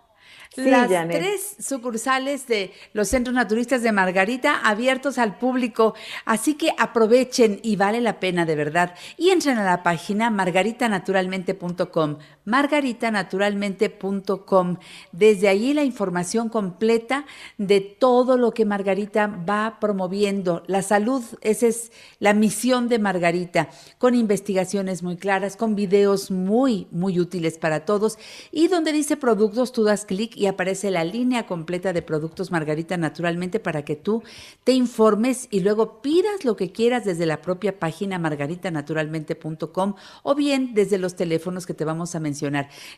las 0.56 1.08
tres 1.08 1.56
sucursales 1.60 2.46
de 2.46 2.72
los 2.92 3.08
centros 3.08 3.34
naturistas 3.34 3.82
de 3.82 3.92
Margarita 3.92 4.60
abiertos 4.60 5.18
al 5.18 5.38
público, 5.38 5.94
así 6.24 6.54
que 6.54 6.72
aprovechen 6.78 7.60
y 7.62 7.76
vale 7.76 8.00
la 8.00 8.18
pena 8.20 8.44
de 8.44 8.56
verdad. 8.56 8.94
Y 9.16 9.30
entren 9.30 9.58
a 9.58 9.64
la 9.64 9.82
página 9.82 10.30
margaritanaturalmente.com, 10.30 12.18
margaritanaturalmente.com. 12.48 14.78
Desde 15.12 15.48
allí 15.48 15.74
la 15.74 15.84
información 15.84 16.48
completa 16.48 17.26
de 17.58 17.80
todo 17.80 18.38
lo 18.38 18.52
que 18.52 18.64
Margarita 18.64 19.26
va 19.26 19.76
promoviendo. 19.80 20.62
La 20.66 20.80
salud, 20.80 21.22
esa 21.42 21.66
es 21.66 21.92
la 22.20 22.32
misión 22.32 22.88
de 22.88 22.98
Margarita, 22.98 23.68
con 23.98 24.14
investigaciones 24.14 25.02
muy 25.02 25.18
claras, 25.18 25.56
con 25.56 25.74
videos 25.74 26.30
muy, 26.30 26.86
muy 26.90 27.20
útiles 27.20 27.58
para 27.58 27.84
todos 27.84 28.16
y 28.50 28.68
donde 28.68 28.92
dice 28.92 29.18
productos, 29.18 29.72
tú 29.72 29.84
das 29.84 30.06
clic 30.06 30.34
y 30.34 30.46
aparece 30.46 30.90
la 30.90 31.04
línea 31.04 31.44
completa 31.46 31.92
de 31.92 32.00
productos 32.00 32.50
Margarita 32.50 32.96
naturalmente 32.96 33.60
para 33.60 33.84
que 33.84 33.96
tú 33.96 34.22
te 34.64 34.72
informes 34.72 35.48
y 35.50 35.60
luego 35.60 36.00
pidas 36.00 36.46
lo 36.46 36.56
que 36.56 36.72
quieras 36.72 37.04
desde 37.04 37.26
la 37.26 37.42
propia 37.42 37.78
página 37.78 38.18
margaritanaturalmente.com 38.18 39.96
o 40.22 40.34
bien 40.34 40.72
desde 40.72 40.96
los 40.96 41.14
teléfonos 41.14 41.66
que 41.66 41.74
te 41.74 41.84
vamos 41.84 42.14
a 42.14 42.20
mencionar. 42.20 42.37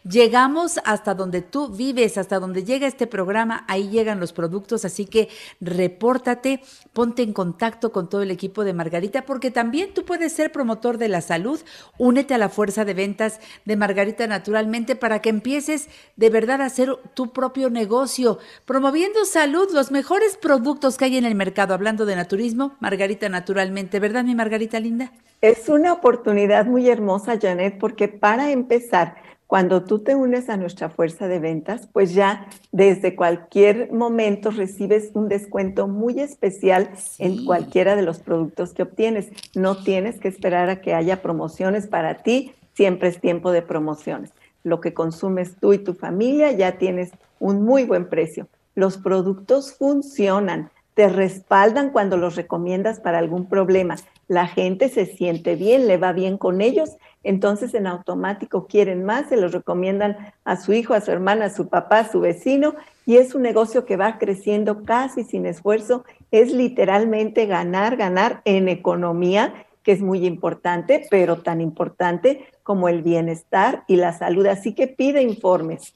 Llegamos 0.08 0.78
hasta 0.84 1.14
donde 1.14 1.42
tú 1.42 1.68
vives, 1.68 2.18
hasta 2.18 2.38
donde 2.38 2.64
llega 2.64 2.86
este 2.86 3.06
programa, 3.06 3.64
ahí 3.68 3.88
llegan 3.88 4.20
los 4.20 4.32
productos, 4.32 4.84
así 4.84 5.06
que 5.06 5.28
repórtate, 5.60 6.62
ponte 6.92 7.22
en 7.22 7.32
contacto 7.32 7.92
con 7.92 8.08
todo 8.08 8.22
el 8.22 8.30
equipo 8.30 8.64
de 8.64 8.74
Margarita 8.74 9.24
porque 9.24 9.50
también 9.50 9.94
tú 9.94 10.04
puedes 10.04 10.32
ser 10.32 10.52
promotor 10.52 10.98
de 10.98 11.08
la 11.08 11.20
salud, 11.20 11.60
únete 11.98 12.34
a 12.34 12.38
la 12.38 12.48
fuerza 12.48 12.84
de 12.84 12.94
ventas 12.94 13.40
de 13.64 13.76
Margarita 13.76 14.26
naturalmente 14.26 14.96
para 14.96 15.20
que 15.20 15.30
empieces 15.30 15.88
de 16.16 16.30
verdad 16.30 16.60
a 16.60 16.70
tu 16.70 16.98
tu 17.14 17.32
propio 17.32 17.70
negocio, 17.70 18.38
promoviendo 18.64 19.24
salud, 19.24 19.68
los 19.72 19.90
mejores 19.90 20.36
productos 20.36 20.96
que 20.96 21.06
hay 21.06 21.16
en 21.16 21.24
el 21.24 21.34
mercado. 21.34 21.74
Hablando 21.74 22.06
de 22.06 22.16
naturismo, 22.16 22.76
Margarita 22.80 23.28
naturalmente, 23.28 24.00
¿verdad 24.00 24.24
mi 24.24 24.34
Margarita 24.34 24.80
linda? 24.80 25.12
Es 25.40 25.68
una 25.68 25.92
oportunidad 25.92 26.66
muy 26.66 26.88
hermosa, 26.88 27.38
Janet, 27.40 27.78
porque 27.78 28.08
para 28.08 28.50
empezar, 28.50 29.16
cuando 29.50 29.82
tú 29.82 29.98
te 29.98 30.14
unes 30.14 30.48
a 30.48 30.56
nuestra 30.56 30.90
fuerza 30.90 31.26
de 31.26 31.40
ventas, 31.40 31.88
pues 31.92 32.14
ya 32.14 32.46
desde 32.70 33.16
cualquier 33.16 33.90
momento 33.90 34.52
recibes 34.52 35.10
un 35.14 35.28
descuento 35.28 35.88
muy 35.88 36.20
especial 36.20 36.90
en 37.18 37.44
cualquiera 37.44 37.96
de 37.96 38.02
los 38.02 38.20
productos 38.20 38.72
que 38.72 38.84
obtienes. 38.84 39.26
No 39.56 39.82
tienes 39.82 40.20
que 40.20 40.28
esperar 40.28 40.70
a 40.70 40.80
que 40.80 40.94
haya 40.94 41.20
promociones 41.20 41.88
para 41.88 42.22
ti, 42.22 42.52
siempre 42.74 43.08
es 43.08 43.20
tiempo 43.20 43.50
de 43.50 43.62
promociones. 43.62 44.30
Lo 44.62 44.80
que 44.80 44.94
consumes 44.94 45.56
tú 45.60 45.72
y 45.72 45.78
tu 45.78 45.94
familia 45.94 46.52
ya 46.52 46.78
tienes 46.78 47.10
un 47.40 47.64
muy 47.64 47.82
buen 47.82 48.08
precio. 48.08 48.46
Los 48.76 48.98
productos 48.98 49.72
funcionan, 49.72 50.70
te 50.94 51.08
respaldan 51.08 51.90
cuando 51.90 52.16
los 52.16 52.36
recomiendas 52.36 53.00
para 53.00 53.18
algún 53.18 53.48
problema. 53.48 53.96
La 54.28 54.46
gente 54.46 54.88
se 54.88 55.06
siente 55.06 55.56
bien, 55.56 55.86
le 55.86 55.96
va 55.96 56.12
bien 56.12 56.38
con 56.38 56.60
ellos 56.60 56.96
entonces 57.22 57.74
en 57.74 57.86
automático 57.86 58.66
quieren 58.66 59.04
más, 59.04 59.28
se 59.28 59.36
los 59.36 59.52
recomiendan 59.52 60.16
a 60.44 60.56
su 60.56 60.72
hijo, 60.72 60.94
a 60.94 61.00
su 61.00 61.10
hermana, 61.10 61.46
a 61.46 61.50
su 61.50 61.68
papá, 61.68 62.00
a 62.00 62.10
su 62.10 62.20
vecino, 62.20 62.74
y 63.04 63.18
es 63.18 63.34
un 63.34 63.42
negocio 63.42 63.84
que 63.84 63.96
va 63.96 64.18
creciendo 64.18 64.84
casi 64.84 65.24
sin 65.24 65.44
esfuerzo. 65.44 66.04
Es 66.30 66.52
literalmente 66.52 67.46
ganar, 67.46 67.96
ganar 67.96 68.40
en 68.44 68.68
economía, 68.68 69.66
que 69.82 69.92
es 69.92 70.00
muy 70.00 70.26
importante, 70.26 71.06
pero 71.10 71.42
tan 71.42 71.60
importante 71.60 72.46
como 72.62 72.88
el 72.88 73.02
bienestar 73.02 73.84
y 73.86 73.96
la 73.96 74.12
salud. 74.12 74.46
Así 74.46 74.74
que 74.74 74.86
pide 74.86 75.22
informes. 75.22 75.92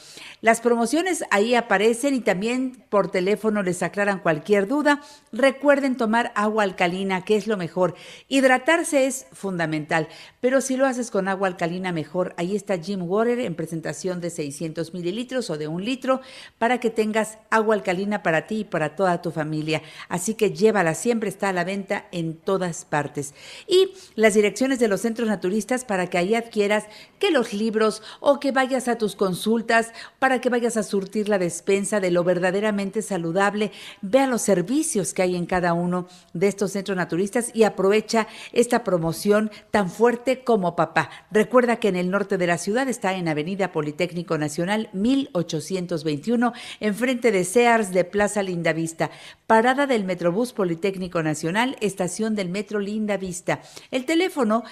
Las 0.41 0.59
promociones 0.59 1.23
ahí 1.29 1.53
aparecen 1.53 2.15
y 2.15 2.21
también 2.21 2.83
por 2.89 3.11
teléfono 3.11 3.61
les 3.61 3.83
aclaran 3.83 4.17
cualquier 4.19 4.67
duda. 4.67 5.01
Recuerden 5.31 5.97
tomar 5.97 6.31
agua 6.33 6.63
alcalina, 6.63 7.23
que 7.23 7.35
es 7.35 7.45
lo 7.45 7.57
mejor. 7.57 7.93
Hidratarse 8.27 9.05
es 9.05 9.27
fundamental, 9.31 10.07
pero 10.39 10.61
si 10.61 10.77
lo 10.77 10.87
haces 10.87 11.11
con 11.11 11.27
agua 11.27 11.47
alcalina 11.47 11.91
mejor, 11.91 12.33
ahí 12.37 12.55
está 12.55 12.79
Jim 12.79 13.03
Water 13.03 13.39
en 13.39 13.53
presentación 13.53 14.19
de 14.19 14.31
600 14.31 14.95
mililitros 14.95 15.51
o 15.51 15.57
de 15.57 15.67
un 15.67 15.85
litro 15.85 16.21
para 16.57 16.79
que 16.79 16.89
tengas 16.89 17.37
agua 17.51 17.75
alcalina 17.75 18.23
para 18.23 18.47
ti 18.47 18.61
y 18.61 18.65
para 18.65 18.95
toda 18.95 19.21
tu 19.21 19.29
familia. 19.29 19.83
Así 20.09 20.33
que 20.33 20.51
llévala, 20.51 20.95
siempre 20.95 21.29
está 21.29 21.49
a 21.49 21.53
la 21.53 21.63
venta 21.63 22.07
en 22.11 22.35
todas 22.35 22.85
partes. 22.85 23.35
Y 23.67 23.93
las 24.15 24.33
direcciones 24.33 24.79
de 24.79 24.87
los 24.87 25.01
centros 25.01 25.27
naturistas 25.27 25.85
para 25.91 26.07
que 26.07 26.17
ahí 26.17 26.35
adquieras 26.35 26.85
que 27.19 27.31
los 27.31 27.51
libros 27.51 28.01
o 28.21 28.39
que 28.39 28.53
vayas 28.53 28.87
a 28.87 28.97
tus 28.97 29.17
consultas 29.17 29.91
para 30.19 30.39
que 30.39 30.47
vayas 30.47 30.77
a 30.77 30.83
surtir 30.83 31.27
la 31.27 31.37
despensa 31.37 31.99
de 31.99 32.11
lo 32.11 32.23
verdaderamente 32.23 33.01
saludable. 33.01 33.73
Vea 34.01 34.25
los 34.25 34.41
servicios 34.41 35.13
que 35.13 35.21
hay 35.21 35.35
en 35.35 35.45
cada 35.45 35.73
uno 35.73 36.07
de 36.31 36.47
estos 36.47 36.71
centros 36.71 36.95
naturistas 36.95 37.51
y 37.53 37.63
aprovecha 37.63 38.25
esta 38.53 38.85
promoción 38.85 39.51
tan 39.69 39.89
fuerte 39.89 40.45
como 40.45 40.77
papá. 40.77 41.09
Recuerda 41.29 41.75
que 41.75 41.89
en 41.89 41.97
el 41.97 42.09
norte 42.09 42.37
de 42.37 42.47
la 42.47 42.57
ciudad 42.57 42.87
está 42.87 43.13
en 43.15 43.27
Avenida 43.27 43.73
Politécnico 43.73 44.37
Nacional 44.37 44.89
1821, 44.93 46.53
enfrente 46.79 47.33
de 47.33 47.43
Sears 47.43 47.91
de 47.91 48.05
Plaza 48.05 48.43
Lindavista. 48.43 49.11
Parada 49.45 49.87
del 49.87 50.05
Metrobús 50.05 50.53
Politécnico 50.53 51.21
Nacional, 51.21 51.75
estación 51.81 52.33
del 52.33 52.47
Metro 52.47 52.79
Linda 52.79 53.17
Vista. 53.17 53.61
El 53.91 54.05
teléfono 54.05 54.63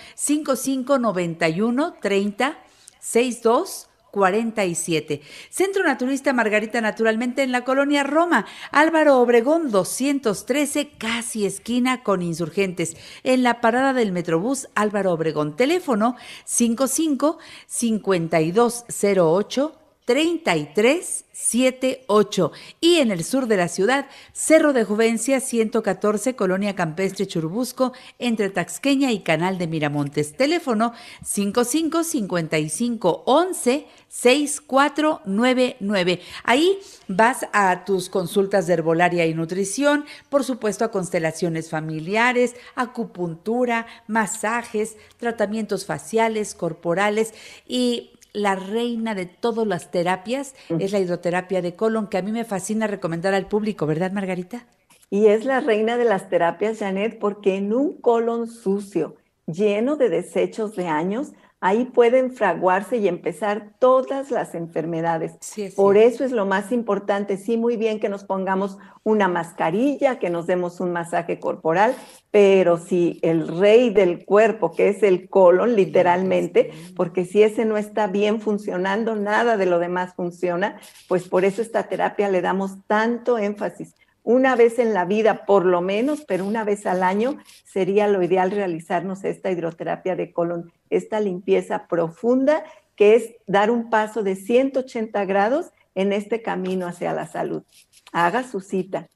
5591 1.02 1.96
30 2.02 2.58
62 3.00 3.90
47. 4.12 5.22
Centro 5.50 5.84
Naturista 5.84 6.32
Margarita 6.34 6.82
Naturalmente 6.82 7.42
en 7.44 7.52
la 7.52 7.64
colonia 7.64 8.04
Roma, 8.04 8.46
Álvaro 8.72 9.20
Obregón 9.20 9.70
213, 9.72 10.92
casi 10.98 11.46
esquina 11.46 12.04
con 12.04 12.22
insurgentes, 12.22 12.98
en 13.24 13.44
la 13.44 13.62
parada 13.62 13.94
del 13.94 14.12
Metrobús 14.12 14.68
Álvaro 14.76 15.14
Obregón. 15.14 15.56
Teléfono 15.56 16.18
55 16.46 17.38
5208 17.68 19.79
3378 20.10 22.52
y 22.82 22.96
en 22.96 23.12
el 23.12 23.24
sur 23.24 23.46
de 23.46 23.58
la 23.58 23.68
ciudad, 23.68 24.08
Cerro 24.34 24.74
de 24.74 24.84
Juvencia 24.84 25.40
114, 25.40 26.36
Colonia 26.36 26.76
Campestre 26.76 27.28
Churubusco, 27.28 27.94
entre 28.18 28.50
Taxqueña 28.50 29.12
y 29.12 29.20
Canal 29.20 29.60
de 29.60 29.68
Miramontes. 29.68 30.36
Teléfono 30.36 30.94
55 31.24 32.04
55 32.04 33.22
11 33.28 33.86
6499. 34.08 36.22
Ahí 36.44 36.80
vas 37.08 37.46
a 37.54 37.86
tus 37.86 38.10
consultas 38.10 38.66
de 38.66 38.74
herbolaria 38.74 39.28
y 39.28 39.36
nutrición, 39.36 40.06
por 40.30 40.44
supuesto 40.44 40.86
a 40.86 40.90
constelaciones 40.90 41.70
familiares, 41.70 42.56
acupuntura, 42.74 43.86
masajes, 44.08 44.98
tratamientos 45.18 45.86
faciales, 45.86 46.56
corporales 46.56 47.36
y 47.68 48.14
la 48.34 48.56
reina 48.56 49.16
de 49.16 49.26
todas 49.26 49.66
las 49.66 49.92
terapias 49.92 50.56
es 50.80 50.92
la 50.92 51.00
hidroterapia 51.00 51.62
de 51.62 51.76
colon, 51.76 52.08
que 52.08 52.18
a 52.18 52.22
mí 52.22 52.32
me 52.32 52.46
fascina 52.46 52.88
recomendar 52.88 53.34
al 53.34 53.48
público, 53.48 53.86
¿verdad, 53.86 54.12
Margarita? 54.12 54.66
Y 55.10 55.28
es 55.28 55.46
la 55.46 55.60
reina 55.60 55.98
de 55.98 56.06
las 56.06 56.30
terapias, 56.30 56.80
Janet, 56.80 57.18
porque 57.20 57.56
en 57.56 57.74
un 57.74 58.00
colon 58.00 58.48
sucio, 58.48 59.16
lleno 59.48 59.96
de 59.96 60.10
desechos 60.10 60.76
de 60.76 60.88
años, 60.88 61.34
ahí 61.62 61.86
pueden 61.86 62.32
fraguarse 62.32 62.98
y 62.98 63.08
empezar 63.08 63.74
todas 63.80 64.32
las 64.32 64.56
enfermedades. 64.56 65.34
Por 65.76 65.98
eso 65.98 66.24
es 66.24 66.32
lo 66.32 66.46
más 66.46 66.72
importante, 66.72 67.38
sí, 67.38 67.58
muy 67.58 67.76
bien 67.76 68.00
que 68.00 68.10
nos 68.10 68.24
pongamos 68.24 68.78
una 69.04 69.28
mascarilla, 69.28 70.20
que 70.20 70.30
nos 70.30 70.48
demos 70.48 70.80
un 70.80 70.92
masaje 70.92 71.40
corporal, 71.40 71.96
pero 72.32 72.78
si 72.78 73.20
el 73.22 73.48
rey 73.48 73.90
del 73.90 74.26
cuerpo, 74.26 74.72
que 74.72 74.90
es 74.90 75.04
el 75.04 75.30
colon, 75.30 75.76
literalmente, 75.76 76.72
porque 76.96 77.26
si 77.26 77.44
ese 77.44 77.66
no 77.66 77.78
está 77.78 78.08
bien 78.08 78.40
funcionando, 78.40 79.16
nada 79.16 79.58
de 79.58 79.66
lo 79.66 79.80
demás 79.80 80.14
funciona, 80.16 80.80
pues 81.08 81.28
por 81.28 81.44
eso 81.44 81.62
esta 81.62 81.84
terapia 81.84 82.30
le 82.30 82.42
damos 82.42 82.86
tanto 82.88 83.38
énfasis 83.38 83.94
una 84.30 84.56
vez 84.56 84.78
en 84.78 84.94
la 84.94 85.06
vida, 85.06 85.48
por 85.48 85.66
lo 85.66 85.82
menos, 85.82 86.22
pero 86.22 86.46
una 86.46 86.64
vez 86.64 86.86
al 86.86 87.02
año, 87.02 87.40
sería 87.66 88.08
lo 88.08 88.22
ideal 88.22 88.52
realizarnos 88.52 89.24
esta 89.24 89.50
hidroterapia 89.50 90.16
de 90.16 90.32
colon, 90.32 90.72
esta 90.92 91.20
limpieza 91.20 91.88
profunda, 91.88 92.64
que 92.96 93.16
es 93.16 93.32
dar 93.48 93.72
un 93.72 93.90
paso 93.90 94.22
de 94.22 94.36
180 94.36 95.26
grados 95.26 95.72
en 95.96 96.14
este 96.14 96.44
camino 96.44 96.86
hacia 96.86 97.12
la 97.12 97.26
salud. 97.26 97.64
Haga 98.12 98.44
su 98.44 98.62
cita. 98.62 99.10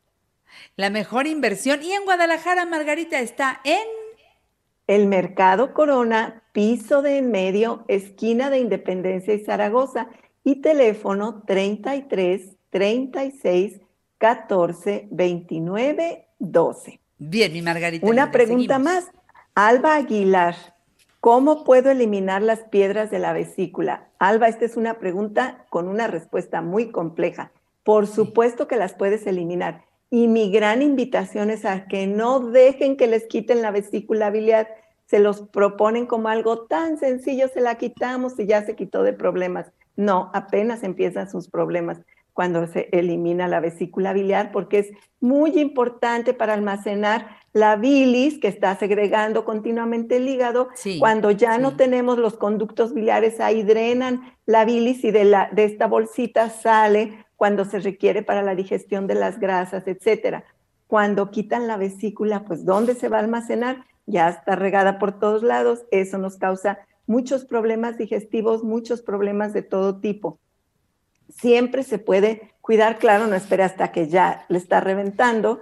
La 0.77 0.89
mejor 0.89 1.27
inversión. 1.27 1.83
Y 1.83 1.91
en 1.91 2.05
Guadalajara, 2.05 2.65
Margarita, 2.65 3.19
está 3.19 3.61
en... 3.65 3.83
El 4.87 5.05
Mercado 5.05 5.75
Corona, 5.75 6.41
piso 6.53 7.03
de 7.03 7.19
en 7.19 7.29
medio, 7.29 7.85
esquina 7.87 8.49
de 8.49 8.57
Independencia 8.57 9.35
y 9.35 9.39
Zaragoza, 9.39 10.09
y 10.43 10.55
teléfono 10.55 11.43
33 11.45 12.57
36 12.71 13.82
14 14.23 15.09
29 15.11 16.27
12. 16.39 17.01
Bien, 17.17 17.51
mi 17.51 17.61
Margarita. 17.61 18.07
Una 18.07 18.31
pregunta 18.31 18.79
más. 18.79 19.11
Alba 19.53 19.95
Aguilar, 19.95 20.55
¿cómo 21.19 21.65
puedo 21.65 21.91
eliminar 21.91 22.41
las 22.41 22.61
piedras 22.61 23.11
de 23.11 23.19
la 23.19 23.33
vesícula? 23.33 24.07
Alba, 24.19 24.47
esta 24.47 24.63
es 24.63 24.77
una 24.77 24.97
pregunta 24.97 25.65
con 25.69 25.89
una 25.89 26.07
respuesta 26.07 26.61
muy 26.61 26.89
compleja. 26.89 27.51
Por 27.83 28.07
supuesto 28.07 28.65
que 28.65 28.77
las 28.77 28.93
puedes 28.93 29.27
eliminar. 29.27 29.83
Y 30.09 30.29
mi 30.29 30.49
gran 30.51 30.81
invitación 30.81 31.49
es 31.49 31.65
a 31.65 31.85
que 31.87 32.07
no 32.07 32.39
dejen 32.39 32.95
que 32.95 33.07
les 33.07 33.25
quiten 33.27 33.61
la 33.61 33.71
vesícula 33.71 34.29
biliar. 34.29 34.69
se 35.05 35.19
los 35.19 35.41
proponen 35.41 36.05
como 36.05 36.29
algo 36.29 36.65
tan 36.67 36.97
sencillo, 36.97 37.49
se 37.49 37.59
la 37.59 37.75
quitamos 37.75 38.39
y 38.39 38.45
ya 38.45 38.65
se 38.65 38.77
quitó 38.77 39.03
de 39.03 39.11
problemas. 39.11 39.73
No, 39.97 40.31
apenas 40.33 40.81
empiezan 40.83 41.29
sus 41.29 41.49
problemas 41.49 41.99
cuando 42.33 42.67
se 42.67 42.89
elimina 42.91 43.47
la 43.47 43.59
vesícula 43.59 44.11
biliar, 44.11 44.51
porque 44.51 44.79
es 44.79 44.91
muy 45.19 45.59
importante 45.59 46.33
para 46.33 46.53
almacenar 46.53 47.37
la 47.53 47.75
bilis 47.75 48.39
que 48.39 48.47
está 48.47 48.75
segregando 48.75 49.45
continuamente 49.45 50.17
el 50.17 50.27
hígado. 50.27 50.69
cuando 50.99 51.29
ya 51.31 51.59
no 51.59 51.75
tenemos 51.75 52.17
los 52.17 52.35
conductos 52.35 52.93
biliares, 52.93 53.39
ahí 53.39 53.61
drenan 53.61 54.33
la 54.45 54.65
bilis 54.65 55.03
y 55.03 55.11
de, 55.11 55.25
la, 55.25 55.49
de 55.51 55.65
esta 55.65 55.85
bolsita 55.87 56.49
sale 56.49 57.25
cuando 57.35 57.65
se 57.65 57.79
requiere 57.79 58.23
para 58.23 58.41
la 58.41 58.55
digestión 58.55 59.05
de 59.05 59.15
las 59.15 59.39
grasas, 59.39 59.87
etcétera. 59.87 60.43
Cuando 60.87 61.29
quitan 61.29 61.67
la 61.67 61.77
vesícula, 61.77 62.43
pues 62.45 62.65
¿dónde 62.65 62.95
se 62.95 63.09
va 63.09 63.17
a 63.17 63.21
almacenar? 63.21 63.85
Ya 64.05 64.29
está 64.29 64.55
regada 64.55 64.97
por 64.97 65.19
todos 65.19 65.43
lados, 65.43 65.85
eso 65.91 66.17
nos 66.17 66.37
causa 66.37 66.79
muchos 67.05 67.45
problemas 67.45 67.97
digestivos, 67.97 68.63
muchos 68.63 69.01
problemas 69.01 69.53
de 69.53 69.61
todo 69.61 69.99
tipo 69.99 70.39
siempre 71.39 71.83
se 71.83 71.99
puede 71.99 72.53
cuidar, 72.61 72.97
claro, 72.97 73.27
no 73.27 73.35
espera 73.35 73.65
hasta 73.65 73.91
que 73.91 74.07
ya 74.07 74.45
le 74.49 74.57
está 74.57 74.79
reventando, 74.79 75.61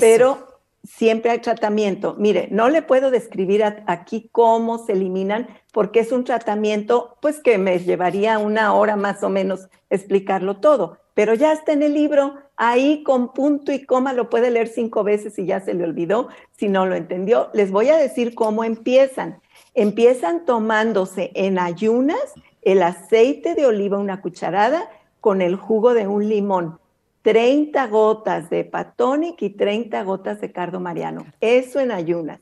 pero 0.00 0.58
siempre 0.84 1.30
hay 1.30 1.38
tratamiento. 1.38 2.14
Mire, 2.18 2.48
no 2.50 2.68
le 2.68 2.82
puedo 2.82 3.10
describir 3.10 3.62
aquí 3.86 4.28
cómo 4.32 4.78
se 4.78 4.92
eliminan, 4.92 5.48
porque 5.72 6.00
es 6.00 6.12
un 6.12 6.24
tratamiento, 6.24 7.16
pues 7.20 7.40
que 7.40 7.58
me 7.58 7.78
llevaría 7.78 8.38
una 8.38 8.74
hora 8.74 8.96
más 8.96 9.22
o 9.22 9.28
menos 9.28 9.68
explicarlo 9.90 10.56
todo, 10.58 10.98
pero 11.14 11.34
ya 11.34 11.52
está 11.52 11.72
en 11.72 11.82
el 11.82 11.94
libro, 11.94 12.34
ahí 12.56 13.02
con 13.02 13.32
punto 13.32 13.72
y 13.72 13.84
coma 13.84 14.12
lo 14.12 14.30
puede 14.30 14.50
leer 14.50 14.68
cinco 14.68 15.04
veces 15.04 15.38
y 15.38 15.46
ya 15.46 15.60
se 15.60 15.74
le 15.74 15.84
olvidó 15.84 16.28
si 16.56 16.68
no 16.68 16.86
lo 16.86 16.94
entendió. 16.94 17.50
Les 17.52 17.70
voy 17.70 17.88
a 17.88 17.96
decir 17.96 18.34
cómo 18.34 18.64
empiezan. 18.64 19.40
Empiezan 19.74 20.44
tomándose 20.44 21.30
en 21.34 21.58
ayunas 21.58 22.34
el 22.62 22.82
aceite 22.82 23.54
de 23.54 23.66
oliva, 23.66 23.98
una 23.98 24.20
cucharada, 24.20 24.88
con 25.20 25.42
el 25.42 25.56
jugo 25.56 25.94
de 25.94 26.06
un 26.06 26.28
limón, 26.28 26.78
30 27.22 27.86
gotas 27.88 28.48
de 28.50 28.60
Hepatonic 28.60 29.42
y 29.42 29.50
30 29.50 30.02
gotas 30.02 30.40
de 30.40 30.52
cardo 30.52 30.80
mariano. 30.80 31.26
Eso 31.40 31.80
en 31.80 31.90
ayunas. 31.90 32.40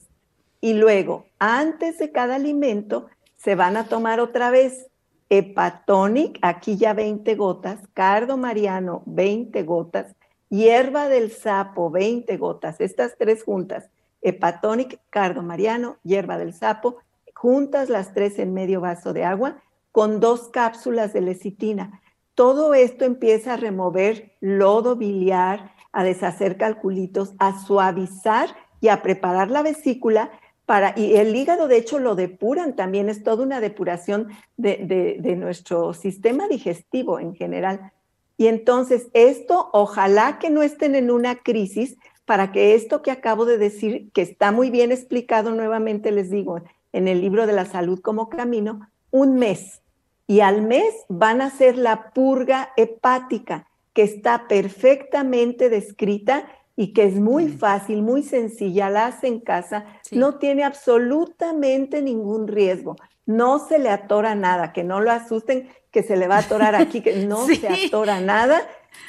Y 0.61 0.75
luego, 0.75 1.27
antes 1.39 1.99
de 1.99 2.13
cada 2.13 2.37
alimento, 2.37 3.07
se 3.37 3.55
van 3.55 3.77
a 3.77 3.85
tomar 3.85 4.21
otra 4.21 4.51
vez 4.51 4.89
Hepatonic, 5.29 6.39
aquí 6.43 6.77
ya 6.77 6.95
20 6.95 7.35
gotas, 7.35 7.81
cardo 7.95 8.37
mariano 8.37 9.03
20 9.07 9.63
gotas, 9.65 10.15
hierba 10.49 11.09
del 11.09 11.33
sapo 11.33 11.91
20 11.91 12.37
gotas, 12.37 12.81
estas 12.81 13.17
tres 13.19 13.43
juntas, 13.43 13.91
Hepatonic, 14.23 15.01
cardo 15.11 15.43
mariano, 15.43 15.97
hierba 16.05 16.39
del 16.39 16.53
sapo, 16.53 16.99
juntas 17.35 17.89
las 17.89 18.15
tres 18.15 18.39
en 18.39 18.55
medio 18.55 18.81
vaso 18.81 19.13
de 19.13 19.25
agua 19.25 19.63
con 19.93 20.21
dos 20.21 20.49
cápsulas 20.49 21.13
de 21.13 21.21
lecitina 21.23 22.01
todo 22.37 22.75
esto 22.75 23.05
empieza 23.05 23.55
a 23.55 23.57
remover 23.57 24.37
lodo 24.41 24.95
biliar, 24.95 25.73
a 25.91 26.05
deshacer 26.05 26.57
calculitos, 26.57 27.35
a 27.39 27.59
suavizar 27.59 28.51
y 28.81 28.89
a 28.89 29.03
preparar 29.03 29.51
la 29.51 29.63
vesícula 29.63 30.31
para, 30.67 30.93
y 30.97 31.17
el 31.17 31.35
hígado 31.35 31.67
de 31.67 31.79
hecho 31.79 31.99
lo 31.99 32.15
depuran 32.15 32.77
también, 32.77 33.09
es 33.09 33.25
toda 33.25 33.43
una 33.43 33.61
depuración 33.61 34.29
de, 34.57 35.19
de 35.19 35.37
nuestro 35.37 35.95
sistema 35.95 36.47
digestivo 36.47 37.19
en 37.19 37.35
general. 37.35 37.93
Y 38.37 38.49
entonces 38.49 39.09
esto, 39.15 39.71
ojalá 39.73 40.39
que 40.39 40.51
no 40.51 40.63
estén 40.63 40.95
en 40.95 41.11
una 41.11 41.37
crisis 41.37 41.97
para 42.27 42.53
que 42.53 42.75
esto 42.75 43.01
que 43.01 43.11
acabo 43.11 43.47
de 43.47 43.57
decir, 43.57 44.11
que 44.13 44.21
está 44.21 44.53
muy 44.53 44.69
bien 44.69 44.93
explicado 44.93 45.53
nuevamente, 45.53 46.11
les 46.11 46.29
digo, 46.29 46.61
en 46.93 47.09
el 47.09 47.23
libro 47.23 47.47
de 47.47 47.55
la 47.55 47.65
salud 47.65 48.01
como 48.01 48.29
camino, 48.29 48.91
un 49.11 49.37
mes, 49.37 49.81
y 50.27 50.41
al 50.41 50.63
mes 50.63 50.93
van 51.09 51.41
a 51.41 51.47
hacer 51.47 51.79
la 51.79 52.11
purga 52.11 52.71
hepática, 52.77 53.69
que 53.93 54.03
está 54.03 54.49
perfectamente 54.49 55.71
descrita 55.71 56.47
y 56.75 56.93
que 56.93 57.05
es 57.05 57.15
muy 57.15 57.49
fácil, 57.49 58.03
muy 58.03 58.23
sencilla, 58.23 58.91
la 58.91 59.07
hace 59.07 59.29
en 59.29 59.41
casa, 59.41 59.87
no 60.11 60.35
tiene 60.35 60.65
absolutamente 60.65 62.03
ningún 62.03 62.49
riesgo, 62.49 62.97
no 63.25 63.59
se 63.67 63.79
le 63.79 63.89
atora 63.89 64.35
nada, 64.35 64.73
que 64.73 64.85
no 64.85 65.01
lo 65.01 65.11
asusten, 65.11 65.71
que 65.91 66.03
se 66.03 66.17
le 66.17 66.29
va 66.29 66.37
a 66.37 66.41
atorar 66.41 66.75
aquí, 66.75 67.01
que 67.01 67.17
no 67.27 67.47
se 67.47 67.69
atora 67.69 68.21
nada. 68.21 68.61